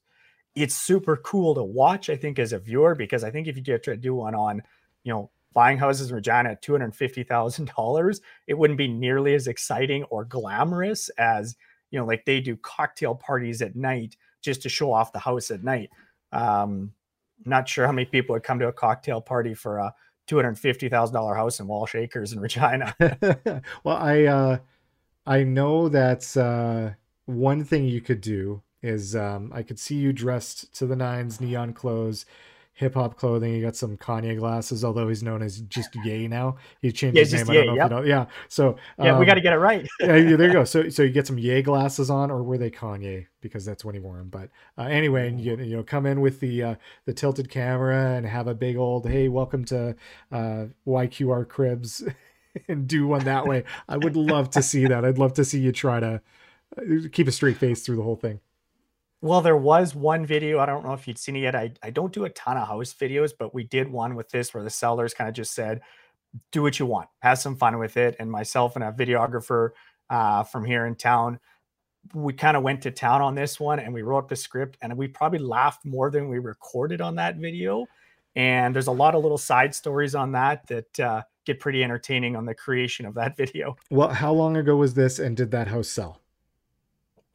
it's 0.54 0.74
super 0.74 1.16
cool 1.16 1.54
to 1.54 1.62
watch, 1.62 2.10
I 2.10 2.16
think, 2.16 2.38
as 2.38 2.52
a 2.52 2.58
viewer, 2.58 2.94
because 2.94 3.22
I 3.24 3.30
think 3.30 3.46
if 3.46 3.56
you 3.56 3.62
get 3.62 3.82
to 3.84 3.96
do 3.96 4.14
one 4.14 4.34
on, 4.34 4.62
you 5.04 5.12
know, 5.12 5.30
buying 5.52 5.78
houses 5.78 6.10
in 6.10 6.16
Regina 6.16 6.50
at 6.50 6.62
two 6.62 6.72
hundred 6.72 6.96
fifty 6.96 7.22
thousand 7.24 7.68
dollars, 7.76 8.20
it 8.46 8.54
wouldn't 8.54 8.78
be 8.78 8.88
nearly 8.88 9.34
as 9.34 9.46
exciting 9.46 10.04
or 10.04 10.24
glamorous 10.24 11.08
as 11.18 11.56
you 11.90 11.98
know, 11.98 12.06
like 12.06 12.24
they 12.24 12.40
do 12.40 12.56
cocktail 12.56 13.14
parties 13.14 13.62
at 13.62 13.76
night 13.76 14.16
just 14.42 14.62
to 14.62 14.68
show 14.68 14.92
off 14.92 15.12
the 15.12 15.18
house 15.18 15.50
at 15.50 15.64
night. 15.64 15.90
Um, 16.32 16.92
not 17.44 17.68
sure 17.68 17.86
how 17.86 17.92
many 17.92 18.04
people 18.04 18.34
would 18.34 18.42
come 18.42 18.58
to 18.58 18.68
a 18.68 18.72
cocktail 18.72 19.20
party 19.20 19.54
for 19.54 19.78
a 19.78 19.94
two 20.26 20.36
hundred 20.36 20.58
fifty 20.58 20.88
thousand 20.88 21.14
dollar 21.14 21.34
house 21.34 21.58
in 21.58 21.66
Walsh 21.66 21.94
Acres 21.94 22.32
in 22.32 22.40
Regina. 22.40 22.94
well 23.84 23.96
i 23.96 24.24
uh 24.24 24.58
i 25.26 25.42
know 25.42 25.88
that's 25.88 26.36
uh 26.36 26.92
one 27.26 27.64
thing 27.64 27.86
you 27.86 28.00
could 28.00 28.20
do 28.20 28.62
is 28.82 29.16
um 29.16 29.50
i 29.54 29.62
could 29.62 29.78
see 29.78 29.96
you 29.96 30.12
dressed 30.12 30.72
to 30.74 30.86
the 30.86 30.96
nines 30.96 31.40
neon 31.40 31.72
clothes 31.72 32.26
hip 32.78 32.94
hop 32.94 33.16
clothing. 33.16 33.52
You 33.52 33.60
got 33.60 33.74
some 33.74 33.96
Kanye 33.96 34.38
glasses, 34.38 34.84
although 34.84 35.08
he's 35.08 35.22
known 35.22 35.42
as 35.42 35.62
just 35.62 35.96
Yay 36.04 36.28
now. 36.28 36.58
He 36.80 36.92
changed 36.92 37.16
Yeah, 37.16 37.24
his 37.24 37.32
name. 37.32 37.50
I 37.50 37.54
don't 37.54 37.66
know 37.66 37.74
yep. 37.74 37.86
if 37.86 37.90
you 37.90 37.96
know. 37.96 38.02
Yeah. 38.04 38.26
So 38.46 38.76
yeah, 38.98 39.04
we 39.18 39.24
um, 39.24 39.26
got 39.26 39.34
to 39.34 39.40
get 39.40 39.52
it 39.52 39.56
right. 39.56 39.86
yeah, 39.98 40.14
yeah, 40.14 40.36
there 40.36 40.46
you 40.46 40.52
go. 40.52 40.64
So 40.68 40.88
so 40.88 41.02
you 41.02 41.10
get 41.10 41.26
some 41.26 41.38
Yay 41.38 41.62
glasses 41.62 42.08
on, 42.08 42.30
or 42.30 42.44
were 42.44 42.56
they 42.56 42.70
Kanye? 42.70 43.26
Because 43.40 43.64
that's 43.64 43.84
when 43.84 43.96
he 43.96 44.00
wore 44.00 44.18
them. 44.18 44.28
But 44.28 44.50
uh, 44.78 44.82
anyway, 44.82 45.28
and 45.28 45.40
you 45.40 45.56
you 45.56 45.76
know 45.76 45.82
come 45.82 46.06
in 46.06 46.20
with 46.20 46.38
the 46.38 46.62
uh, 46.62 46.74
the 47.04 47.12
tilted 47.12 47.50
camera 47.50 48.14
and 48.14 48.24
have 48.24 48.46
a 48.46 48.54
big 48.54 48.76
old 48.76 49.08
hey, 49.08 49.28
welcome 49.28 49.64
to 49.66 49.96
uh, 50.30 50.66
YQR 50.86 51.48
Cribs, 51.48 52.04
and 52.68 52.86
do 52.86 53.08
one 53.08 53.24
that 53.24 53.44
way. 53.44 53.64
I 53.88 53.96
would 53.96 54.14
love 54.14 54.50
to 54.50 54.62
see 54.62 54.86
that. 54.86 55.04
I'd 55.04 55.18
love 55.18 55.32
to 55.34 55.44
see 55.44 55.58
you 55.58 55.72
try 55.72 55.98
to 55.98 56.22
uh, 56.76 57.08
keep 57.10 57.26
a 57.26 57.32
straight 57.32 57.56
face 57.56 57.84
through 57.84 57.96
the 57.96 58.02
whole 58.02 58.16
thing. 58.16 58.38
Well, 59.20 59.40
there 59.40 59.56
was 59.56 59.94
one 59.94 60.24
video. 60.24 60.60
I 60.60 60.66
don't 60.66 60.84
know 60.84 60.92
if 60.92 61.08
you'd 61.08 61.18
seen 61.18 61.36
it 61.36 61.40
yet. 61.40 61.56
I, 61.56 61.72
I 61.82 61.90
don't 61.90 62.12
do 62.12 62.24
a 62.24 62.30
ton 62.30 62.56
of 62.56 62.68
house 62.68 62.94
videos, 62.94 63.32
but 63.36 63.52
we 63.52 63.64
did 63.64 63.88
one 63.90 64.14
with 64.14 64.30
this 64.30 64.54
where 64.54 64.62
the 64.62 64.70
sellers 64.70 65.12
kind 65.12 65.28
of 65.28 65.34
just 65.34 65.54
said, 65.54 65.80
do 66.52 66.62
what 66.62 66.78
you 66.78 66.86
want, 66.86 67.08
have 67.20 67.38
some 67.38 67.56
fun 67.56 67.78
with 67.78 67.96
it. 67.96 68.16
And 68.18 68.30
myself 68.30 68.76
and 68.76 68.84
a 68.84 68.92
videographer 68.92 69.70
uh, 70.08 70.44
from 70.44 70.64
here 70.64 70.86
in 70.86 70.94
town, 70.94 71.40
we 72.14 72.32
kind 72.32 72.56
of 72.56 72.62
went 72.62 72.82
to 72.82 72.90
town 72.90 73.20
on 73.20 73.34
this 73.34 73.58
one 73.58 73.80
and 73.80 73.92
we 73.92 74.02
wrote 74.02 74.28
the 74.28 74.36
script 74.36 74.78
and 74.80 74.96
we 74.96 75.08
probably 75.08 75.40
laughed 75.40 75.84
more 75.84 76.10
than 76.10 76.28
we 76.28 76.38
recorded 76.38 77.00
on 77.00 77.16
that 77.16 77.36
video. 77.36 77.86
And 78.36 78.74
there's 78.74 78.86
a 78.86 78.92
lot 78.92 79.14
of 79.14 79.22
little 79.22 79.38
side 79.38 79.74
stories 79.74 80.14
on 80.14 80.32
that 80.32 80.66
that 80.68 81.00
uh, 81.00 81.22
get 81.44 81.58
pretty 81.58 81.82
entertaining 81.82 82.36
on 82.36 82.44
the 82.44 82.54
creation 82.54 83.04
of 83.04 83.14
that 83.14 83.36
video. 83.36 83.76
Well, 83.90 84.10
how 84.10 84.32
long 84.32 84.56
ago 84.56 84.76
was 84.76 84.94
this, 84.94 85.18
and 85.18 85.36
did 85.36 85.50
that 85.50 85.68
house 85.68 85.88
sell? 85.88 86.20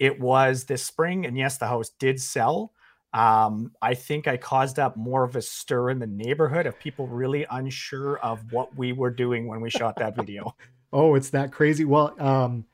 It 0.03 0.19
was 0.19 0.65
this 0.65 0.85
spring 0.85 1.25
and 1.25 1.37
yes 1.37 1.57
the 1.57 1.67
house 1.67 1.89
did 1.99 2.19
sell 2.19 2.73
um, 3.13 3.71
i 3.81 3.93
think 3.93 4.27
i 4.27 4.35
caused 4.35 4.79
up 4.79 4.97
more 4.97 5.23
of 5.23 5.35
a 5.35 5.41
stir 5.41 5.89
in 5.89 5.99
the 5.99 6.07
neighborhood 6.07 6.65
of 6.65 6.77
people 6.79 7.07
really 7.07 7.45
unsure 7.51 8.17
of 8.19 8.39
what 8.51 8.75
we 8.75 8.91
were 8.91 9.11
doing 9.11 9.47
when 9.47 9.61
we 9.61 9.69
shot 9.69 9.95
that 9.97 10.15
video 10.21 10.55
Oh, 10.93 11.15
it's 11.15 11.31
that 11.31 11.51
crazy. 11.51 11.85
Well, 11.85 12.13
um, 12.21 12.65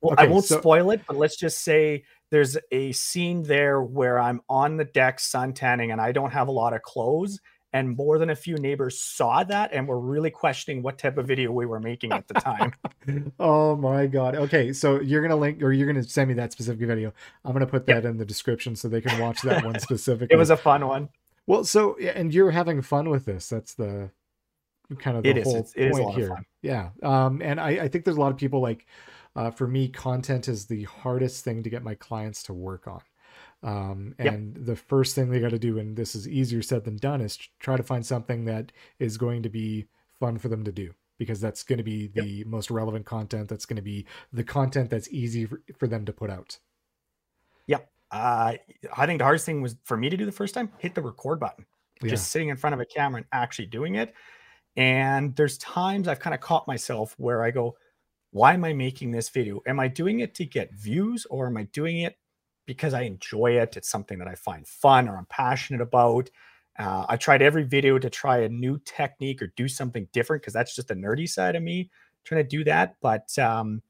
Well, 0.00 0.12
okay, 0.14 0.24
I 0.24 0.26
won't 0.26 0.44
so, 0.44 0.58
spoil 0.58 0.90
it, 0.90 1.02
but 1.06 1.16
let's 1.16 1.36
just 1.36 1.62
say 1.62 2.02
there's 2.30 2.58
a 2.72 2.90
scene 2.90 3.44
there 3.44 3.80
where 3.80 4.18
I'm 4.18 4.40
on 4.48 4.76
the 4.76 4.84
deck 4.84 5.20
sun 5.20 5.52
tanning 5.52 5.92
and 5.92 6.00
I 6.00 6.10
don't 6.10 6.32
have 6.32 6.48
a 6.48 6.52
lot 6.52 6.74
of 6.74 6.82
clothes. 6.82 7.40
And 7.74 7.96
more 7.96 8.18
than 8.18 8.30
a 8.30 8.36
few 8.36 8.56
neighbors 8.56 8.98
saw 8.98 9.44
that 9.44 9.72
and 9.72 9.86
were 9.86 9.98
really 9.98 10.30
questioning 10.30 10.82
what 10.82 10.96
type 10.96 11.18
of 11.18 11.26
video 11.26 11.50
we 11.50 11.66
were 11.66 11.80
making 11.80 12.12
at 12.12 12.26
the 12.28 12.34
time. 12.34 12.72
oh 13.40 13.76
my 13.76 14.06
god. 14.06 14.36
Okay, 14.36 14.72
so 14.72 15.00
you're 15.00 15.20
gonna 15.20 15.36
link 15.36 15.62
or 15.62 15.72
you're 15.72 15.86
gonna 15.86 16.04
send 16.04 16.28
me 16.28 16.34
that 16.34 16.52
specific 16.52 16.86
video. 16.86 17.12
I'm 17.44 17.52
gonna 17.52 17.66
put 17.66 17.84
that 17.86 18.04
yep. 18.04 18.04
in 18.04 18.16
the 18.16 18.24
description 18.24 18.76
so 18.76 18.88
they 18.88 19.00
can 19.00 19.20
watch 19.20 19.42
that 19.42 19.64
one 19.64 19.78
specifically. 19.80 20.32
it 20.34 20.38
was 20.38 20.50
a 20.50 20.56
fun 20.56 20.86
one. 20.86 21.08
Well, 21.46 21.64
so 21.64 21.98
and 21.98 22.32
you're 22.32 22.52
having 22.52 22.80
fun 22.80 23.10
with 23.10 23.24
this. 23.24 23.48
That's 23.48 23.74
the 23.74 24.10
kind 24.98 25.16
of 25.16 25.24
the 25.24 25.30
it 25.30 25.42
whole 25.42 25.56
is. 25.56 25.74
It's, 25.76 25.98
point 25.98 26.14
here. 26.14 26.46
Yeah. 26.62 26.90
Um, 27.02 27.42
and 27.42 27.60
I, 27.60 27.70
I 27.70 27.88
think 27.88 28.04
there's 28.04 28.16
a 28.16 28.20
lot 28.20 28.30
of 28.30 28.38
people 28.38 28.60
like 28.60 28.86
uh, 29.36 29.50
for 29.50 29.66
me, 29.66 29.88
content 29.88 30.48
is 30.48 30.66
the 30.66 30.84
hardest 30.84 31.44
thing 31.44 31.62
to 31.62 31.70
get 31.70 31.82
my 31.82 31.94
clients 31.94 32.42
to 32.44 32.52
work 32.52 32.86
on. 32.86 33.00
Um, 33.64 34.14
and 34.18 34.54
yep. 34.54 34.66
the 34.66 34.76
first 34.76 35.14
thing 35.14 35.30
they 35.30 35.40
got 35.40 35.50
to 35.50 35.58
do, 35.58 35.78
and 35.78 35.96
this 35.96 36.14
is 36.14 36.28
easier 36.28 36.60
said 36.60 36.84
than 36.84 36.96
done, 36.96 37.22
is 37.22 37.38
try 37.58 37.78
to 37.78 37.82
find 37.82 38.04
something 38.04 38.44
that 38.44 38.72
is 38.98 39.16
going 39.16 39.42
to 39.42 39.48
be 39.48 39.86
fun 40.20 40.38
for 40.38 40.48
them 40.48 40.64
to 40.64 40.72
do 40.72 40.92
because 41.16 41.40
that's 41.40 41.62
going 41.62 41.78
to 41.78 41.82
be 41.82 42.08
the 42.08 42.26
yep. 42.26 42.46
most 42.46 42.70
relevant 42.70 43.06
content. 43.06 43.48
That's 43.48 43.64
going 43.64 43.76
to 43.76 43.82
be 43.82 44.04
the 44.34 44.44
content 44.44 44.90
that's 44.90 45.08
easy 45.08 45.46
for, 45.46 45.62
for 45.78 45.86
them 45.86 46.04
to 46.04 46.12
put 46.12 46.28
out. 46.28 46.58
Yep. 47.66 47.90
Uh, 48.10 48.54
I 48.94 49.06
think 49.06 49.18
the 49.18 49.24
hardest 49.24 49.46
thing 49.46 49.62
was 49.62 49.76
for 49.84 49.96
me 49.96 50.10
to 50.10 50.16
do 50.16 50.26
the 50.26 50.32
first 50.32 50.54
time, 50.54 50.70
hit 50.78 50.94
the 50.94 51.02
record 51.02 51.40
button. 51.40 51.64
Yeah. 52.02 52.10
Just 52.10 52.30
sitting 52.30 52.50
in 52.50 52.58
front 52.58 52.74
of 52.74 52.80
a 52.80 52.84
camera 52.84 53.18
and 53.18 53.26
actually 53.32 53.66
doing 53.66 53.94
it. 53.94 54.12
And 54.76 55.34
there's 55.36 55.56
times 55.56 56.06
I've 56.06 56.20
kind 56.20 56.34
of 56.34 56.40
caught 56.40 56.66
myself 56.66 57.14
where 57.16 57.42
I 57.42 57.50
go, 57.50 57.76
why 58.30 58.52
am 58.52 58.64
I 58.64 58.74
making 58.74 59.12
this 59.12 59.30
video? 59.30 59.62
Am 59.66 59.80
I 59.80 59.88
doing 59.88 60.20
it 60.20 60.34
to 60.34 60.44
get 60.44 60.74
views 60.74 61.24
or 61.30 61.46
am 61.46 61.56
I 61.56 61.62
doing 61.62 62.00
it 62.00 62.18
because 62.66 62.94
I 62.94 63.02
enjoy 63.02 63.58
it? 63.58 63.76
It's 63.76 63.90
something 63.90 64.18
that 64.18 64.28
I 64.28 64.34
find 64.34 64.66
fun 64.66 65.08
or 65.08 65.16
I'm 65.16 65.26
passionate 65.26 65.80
about. 65.80 66.30
Uh, 66.78 67.06
I 67.08 67.16
tried 67.16 67.42
every 67.42 67.62
video 67.62 67.98
to 67.98 68.10
try 68.10 68.38
a 68.38 68.48
new 68.48 68.80
technique 68.84 69.42
or 69.42 69.52
do 69.56 69.68
something 69.68 70.08
different 70.12 70.42
because 70.42 70.54
that's 70.54 70.74
just 70.74 70.88
the 70.88 70.94
nerdy 70.94 71.28
side 71.28 71.56
of 71.56 71.62
me 71.62 71.90
trying 72.24 72.42
to 72.42 72.48
do 72.48 72.64
that. 72.64 72.96
But 73.00 73.38
um, 73.38 73.82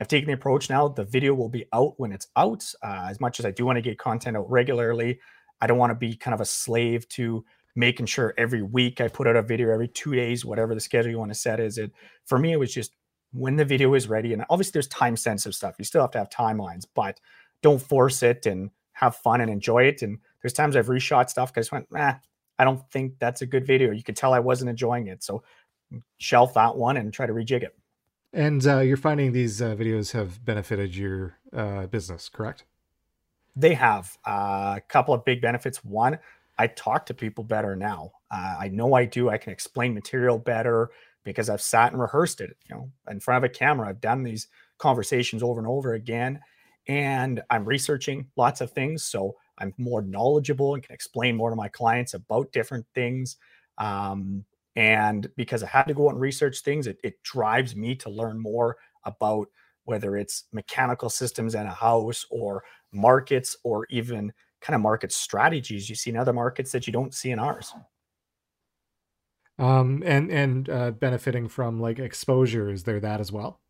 I've 0.00 0.08
taken 0.08 0.28
the 0.28 0.34
approach 0.34 0.70
now. 0.70 0.88
The 0.88 1.04
video 1.04 1.34
will 1.34 1.48
be 1.48 1.66
out 1.72 1.94
when 1.98 2.12
it's 2.12 2.28
out. 2.36 2.64
Uh, 2.82 3.06
as 3.10 3.20
much 3.20 3.40
as 3.40 3.46
I 3.46 3.50
do 3.50 3.66
want 3.66 3.76
to 3.76 3.82
get 3.82 3.98
content 3.98 4.36
out 4.36 4.50
regularly, 4.50 5.18
I 5.60 5.66
don't 5.66 5.78
want 5.78 5.90
to 5.90 5.96
be 5.96 6.16
kind 6.16 6.34
of 6.34 6.40
a 6.40 6.46
slave 6.46 7.08
to 7.10 7.44
making 7.76 8.06
sure 8.06 8.34
every 8.36 8.62
week 8.62 9.00
I 9.00 9.08
put 9.08 9.26
out 9.26 9.36
a 9.36 9.42
video 9.42 9.70
every 9.70 9.88
two 9.88 10.14
days, 10.14 10.44
whatever 10.44 10.74
the 10.74 10.80
schedule 10.80 11.10
you 11.10 11.18
want 11.18 11.32
to 11.32 11.38
set 11.38 11.60
is. 11.60 11.78
It 11.78 11.92
for 12.26 12.38
me, 12.38 12.52
it 12.52 12.58
was 12.58 12.72
just 12.72 12.92
when 13.32 13.56
the 13.56 13.64
video 13.64 13.94
is 13.94 14.08
ready. 14.08 14.32
And 14.32 14.44
obviously, 14.50 14.72
there's 14.72 14.88
time 14.88 15.16
sensitive 15.16 15.54
stuff. 15.54 15.76
You 15.78 15.84
still 15.84 16.02
have 16.02 16.10
to 16.12 16.18
have 16.18 16.30
timelines, 16.30 16.84
but 16.94 17.20
don't 17.62 17.80
force 17.80 18.22
it 18.22 18.46
and 18.46 18.70
have 18.92 19.16
fun 19.16 19.40
and 19.40 19.50
enjoy 19.50 19.84
it. 19.84 20.02
And 20.02 20.18
there's 20.42 20.52
times 20.52 20.76
I've 20.76 20.86
reshot 20.86 21.30
stuff 21.30 21.52
because 21.52 21.72
I 21.72 21.76
went, 21.76 21.88
eh, 21.96 22.14
I 22.58 22.64
don't 22.64 22.88
think 22.90 23.14
that's 23.18 23.42
a 23.42 23.46
good 23.46 23.66
video. 23.66 23.90
You 23.90 24.02
could 24.02 24.16
tell 24.16 24.32
I 24.32 24.40
wasn't 24.40 24.70
enjoying 24.70 25.06
it. 25.06 25.22
So 25.22 25.42
shelf 26.18 26.54
that 26.54 26.76
one 26.76 26.96
and 26.96 27.12
try 27.12 27.26
to 27.26 27.32
rejig 27.32 27.62
it. 27.62 27.76
And 28.32 28.64
uh, 28.66 28.78
you're 28.80 28.96
finding 28.96 29.32
these 29.32 29.60
uh, 29.60 29.74
videos 29.74 30.12
have 30.12 30.44
benefited 30.44 30.94
your 30.94 31.34
uh, 31.52 31.86
business, 31.86 32.28
correct? 32.28 32.64
They 33.56 33.74
have 33.74 34.16
uh, 34.26 34.74
a 34.76 34.82
couple 34.88 35.12
of 35.14 35.24
big 35.24 35.42
benefits. 35.42 35.84
One, 35.84 36.18
I 36.58 36.68
talk 36.68 37.06
to 37.06 37.14
people 37.14 37.42
better 37.42 37.74
now. 37.74 38.12
Uh, 38.30 38.56
I 38.60 38.68
know 38.68 38.94
I 38.94 39.06
do. 39.06 39.30
I 39.30 39.38
can 39.38 39.52
explain 39.52 39.94
material 39.94 40.38
better 40.38 40.90
because 41.24 41.50
I've 41.50 41.60
sat 41.60 41.92
and 41.92 42.00
rehearsed 42.00 42.40
it, 42.40 42.56
you 42.68 42.74
know, 42.74 42.90
in 43.10 43.18
front 43.18 43.44
of 43.44 43.50
a 43.50 43.52
camera. 43.52 43.88
I've 43.88 44.00
done 44.00 44.22
these 44.22 44.46
conversations 44.78 45.42
over 45.42 45.58
and 45.58 45.66
over 45.66 45.94
again, 45.94 46.40
and 46.88 47.42
I'm 47.50 47.64
researching 47.64 48.26
lots 48.36 48.60
of 48.60 48.72
things. 48.72 49.04
So 49.04 49.36
I'm 49.58 49.74
more 49.78 50.02
knowledgeable 50.02 50.74
and 50.74 50.82
can 50.82 50.94
explain 50.94 51.36
more 51.36 51.50
to 51.50 51.56
my 51.56 51.68
clients 51.68 52.14
about 52.14 52.52
different 52.52 52.86
things. 52.94 53.36
Um, 53.78 54.44
and 54.76 55.28
because 55.36 55.62
I 55.62 55.68
had 55.68 55.84
to 55.84 55.94
go 55.94 56.08
out 56.08 56.12
and 56.12 56.20
research 56.20 56.60
things, 56.60 56.86
it, 56.86 56.98
it 57.02 57.22
drives 57.22 57.76
me 57.76 57.94
to 57.96 58.10
learn 58.10 58.38
more 58.38 58.76
about 59.04 59.48
whether 59.84 60.16
it's 60.16 60.44
mechanical 60.52 61.10
systems 61.10 61.54
in 61.54 61.66
a 61.66 61.70
house 61.70 62.24
or 62.30 62.62
markets 62.92 63.56
or 63.64 63.86
even 63.90 64.32
kind 64.60 64.74
of 64.74 64.80
market 64.80 65.10
strategies 65.10 65.88
you 65.88 65.96
see 65.96 66.10
in 66.10 66.16
other 66.16 66.32
markets 66.32 66.70
that 66.72 66.86
you 66.86 66.92
don't 66.92 67.14
see 67.14 67.30
in 67.30 67.38
ours 67.38 67.72
um, 69.60 70.02
and 70.06 70.30
and 70.30 70.70
uh, 70.70 70.90
benefiting 70.90 71.46
from 71.46 71.80
like 71.80 71.98
exposure. 71.98 72.70
Is 72.70 72.84
there 72.84 72.98
that 73.00 73.20
as 73.20 73.30
well? 73.30 73.60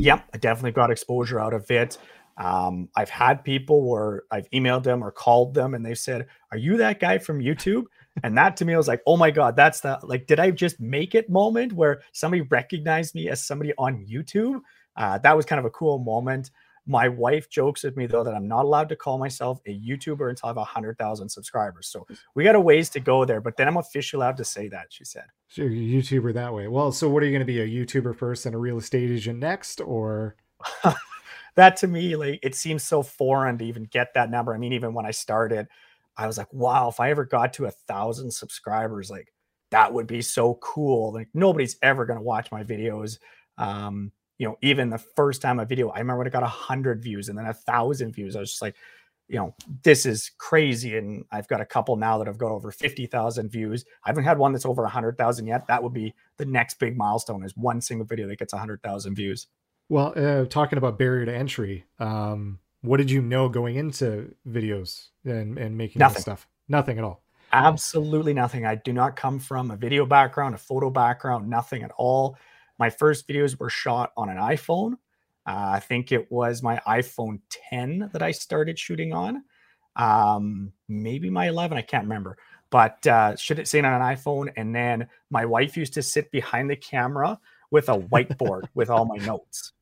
Yep, 0.00 0.28
I 0.32 0.38
definitely 0.38 0.72
got 0.72 0.92
exposure 0.92 1.40
out 1.40 1.52
of 1.52 1.68
it. 1.70 1.98
Um, 2.36 2.88
I've 2.94 3.10
had 3.10 3.42
people 3.42 3.90
where 3.90 4.22
I've 4.30 4.48
emailed 4.50 4.84
them 4.84 5.02
or 5.02 5.10
called 5.10 5.54
them 5.54 5.74
and 5.74 5.84
they've 5.84 5.98
said, 5.98 6.26
Are 6.52 6.58
you 6.58 6.76
that 6.76 7.00
guy 7.00 7.18
from 7.18 7.40
YouTube? 7.40 7.84
And 8.22 8.38
that 8.38 8.56
to 8.58 8.64
me 8.64 8.76
was 8.76 8.86
like, 8.86 9.02
Oh 9.06 9.16
my 9.16 9.32
God, 9.32 9.56
that's 9.56 9.80
the 9.80 9.98
like, 10.04 10.28
did 10.28 10.38
I 10.38 10.52
just 10.52 10.78
make 10.78 11.16
it 11.16 11.28
moment 11.28 11.72
where 11.72 12.00
somebody 12.12 12.42
recognized 12.42 13.16
me 13.16 13.28
as 13.28 13.44
somebody 13.44 13.72
on 13.76 14.06
YouTube? 14.06 14.60
Uh, 14.96 15.18
that 15.18 15.36
was 15.36 15.46
kind 15.46 15.58
of 15.58 15.64
a 15.64 15.70
cool 15.70 15.98
moment. 15.98 16.50
My 16.88 17.06
wife 17.06 17.50
jokes 17.50 17.84
at 17.84 17.98
me 17.98 18.06
though 18.06 18.24
that 18.24 18.34
I'm 18.34 18.48
not 18.48 18.64
allowed 18.64 18.88
to 18.88 18.96
call 18.96 19.18
myself 19.18 19.60
a 19.66 19.78
YouTuber 19.78 20.30
until 20.30 20.46
I 20.46 20.50
have 20.50 20.56
a 20.56 20.64
hundred 20.64 20.96
thousand 20.96 21.28
subscribers. 21.28 21.86
So 21.86 22.06
we 22.34 22.44
got 22.44 22.54
a 22.54 22.60
ways 22.60 22.88
to 22.90 23.00
go 23.00 23.26
there, 23.26 23.42
but 23.42 23.58
then 23.58 23.68
I'm 23.68 23.76
officially 23.76 24.22
allowed 24.22 24.38
to 24.38 24.44
say 24.44 24.68
that. 24.68 24.86
She 24.88 25.04
said, 25.04 25.26
"So 25.48 25.62
you're 25.62 25.70
a 25.70 26.02
YouTuber 26.02 26.32
that 26.32 26.54
way." 26.54 26.66
Well, 26.66 26.90
so 26.90 27.10
what 27.10 27.22
are 27.22 27.26
you 27.26 27.32
going 27.32 27.40
to 27.40 27.44
be 27.44 27.60
a 27.60 27.68
YouTuber 27.68 28.16
first 28.16 28.46
and 28.46 28.54
a 28.54 28.58
real 28.58 28.78
estate 28.78 29.10
agent 29.10 29.38
next, 29.38 29.82
or? 29.82 30.36
that 31.56 31.76
to 31.76 31.86
me, 31.86 32.16
like 32.16 32.40
it 32.42 32.54
seems 32.54 32.82
so 32.84 33.02
foreign 33.02 33.58
to 33.58 33.66
even 33.66 33.84
get 33.84 34.14
that 34.14 34.30
number. 34.30 34.54
I 34.54 34.58
mean, 34.58 34.72
even 34.72 34.94
when 34.94 35.04
I 35.04 35.10
started, 35.10 35.68
I 36.16 36.26
was 36.26 36.38
like, 36.38 36.52
"Wow, 36.54 36.88
if 36.88 37.00
I 37.00 37.10
ever 37.10 37.26
got 37.26 37.52
to 37.54 37.66
a 37.66 37.70
thousand 37.70 38.32
subscribers, 38.32 39.10
like." 39.10 39.32
That 39.70 39.92
would 39.92 40.06
be 40.06 40.22
so 40.22 40.54
cool. 40.62 41.12
Like 41.12 41.28
nobody's 41.34 41.76
ever 41.82 42.06
going 42.06 42.18
to 42.18 42.24
watch 42.24 42.50
my 42.50 42.64
videos. 42.64 43.18
Um, 43.58 44.12
you 44.38 44.46
know, 44.46 44.56
even 44.62 44.88
the 44.88 44.98
first 44.98 45.42
time 45.42 45.58
a 45.58 45.64
video, 45.64 45.90
I 45.90 45.98
remember 45.98 46.18
when 46.18 46.26
it 46.28 46.32
got 46.32 46.42
a 46.42 46.46
hundred 46.46 47.02
views 47.02 47.28
and 47.28 47.36
then 47.36 47.46
a 47.46 47.52
thousand 47.52 48.12
views. 48.12 48.36
I 48.36 48.40
was 48.40 48.50
just 48.50 48.62
like, 48.62 48.76
you 49.28 49.36
know, 49.36 49.54
this 49.82 50.06
is 50.06 50.30
crazy. 50.38 50.96
And 50.96 51.24
I've 51.30 51.48
got 51.48 51.60
a 51.60 51.66
couple 51.66 51.96
now 51.96 52.18
that 52.18 52.26
have 52.26 52.38
got 52.38 52.50
over 52.50 52.70
50,000 52.70 53.50
views. 53.50 53.84
I 54.04 54.08
haven't 54.08 54.24
had 54.24 54.38
one 54.38 54.52
that's 54.52 54.64
over 54.64 54.82
100,000 54.82 55.46
yet. 55.46 55.66
That 55.66 55.82
would 55.82 55.92
be 55.92 56.14
the 56.38 56.46
next 56.46 56.78
big 56.78 56.96
milestone 56.96 57.44
is 57.44 57.54
one 57.56 57.80
single 57.80 58.06
video 58.06 58.26
that 58.28 58.38
gets 58.38 58.54
100,000 58.54 59.14
views. 59.14 59.48
Well, 59.90 60.12
uh, 60.16 60.46
talking 60.46 60.78
about 60.78 60.98
barrier 60.98 61.26
to 61.26 61.34
entry, 61.34 61.84
um, 61.98 62.58
what 62.82 62.98
did 62.98 63.10
you 63.10 63.20
know 63.20 63.48
going 63.48 63.76
into 63.76 64.34
videos 64.46 65.08
and, 65.24 65.58
and 65.58 65.76
making 65.76 66.00
nothing. 66.00 66.22
stuff? 66.22 66.46
Nothing 66.68 66.98
at 66.98 67.04
all. 67.04 67.22
Absolutely 67.52 68.34
nothing. 68.34 68.66
I 68.66 68.76
do 68.76 68.92
not 68.92 69.16
come 69.16 69.38
from 69.38 69.70
a 69.70 69.76
video 69.76 70.04
background, 70.06 70.54
a 70.54 70.58
photo 70.58 70.90
background, 70.90 71.48
nothing 71.48 71.82
at 71.82 71.90
all. 71.96 72.36
My 72.78 72.90
first 72.90 73.28
videos 73.28 73.58
were 73.58 73.70
shot 73.70 74.12
on 74.16 74.28
an 74.28 74.36
iPhone. 74.36 74.94
Uh, 75.46 75.72
I 75.74 75.80
think 75.80 76.12
it 76.12 76.30
was 76.30 76.62
my 76.62 76.80
iPhone 76.86 77.40
10 77.70 78.10
that 78.12 78.22
I 78.22 78.30
started 78.30 78.78
shooting 78.78 79.12
on. 79.12 79.44
Um, 79.96 80.72
maybe 80.88 81.30
my 81.30 81.48
11, 81.48 81.76
I 81.76 81.82
can't 81.82 82.04
remember. 82.04 82.36
But 82.70 83.06
uh, 83.06 83.34
should 83.36 83.58
it 83.58 83.66
say 83.66 83.78
on 83.78 83.86
an 83.86 84.02
iPhone? 84.02 84.52
And 84.56 84.74
then 84.74 85.08
my 85.30 85.44
wife 85.44 85.76
used 85.76 85.94
to 85.94 86.02
sit 86.02 86.30
behind 86.30 86.70
the 86.70 86.76
camera 86.76 87.40
with 87.70 87.88
a 87.88 87.98
whiteboard 87.98 88.64
with 88.74 88.90
all 88.90 89.06
my 89.06 89.16
notes. 89.16 89.72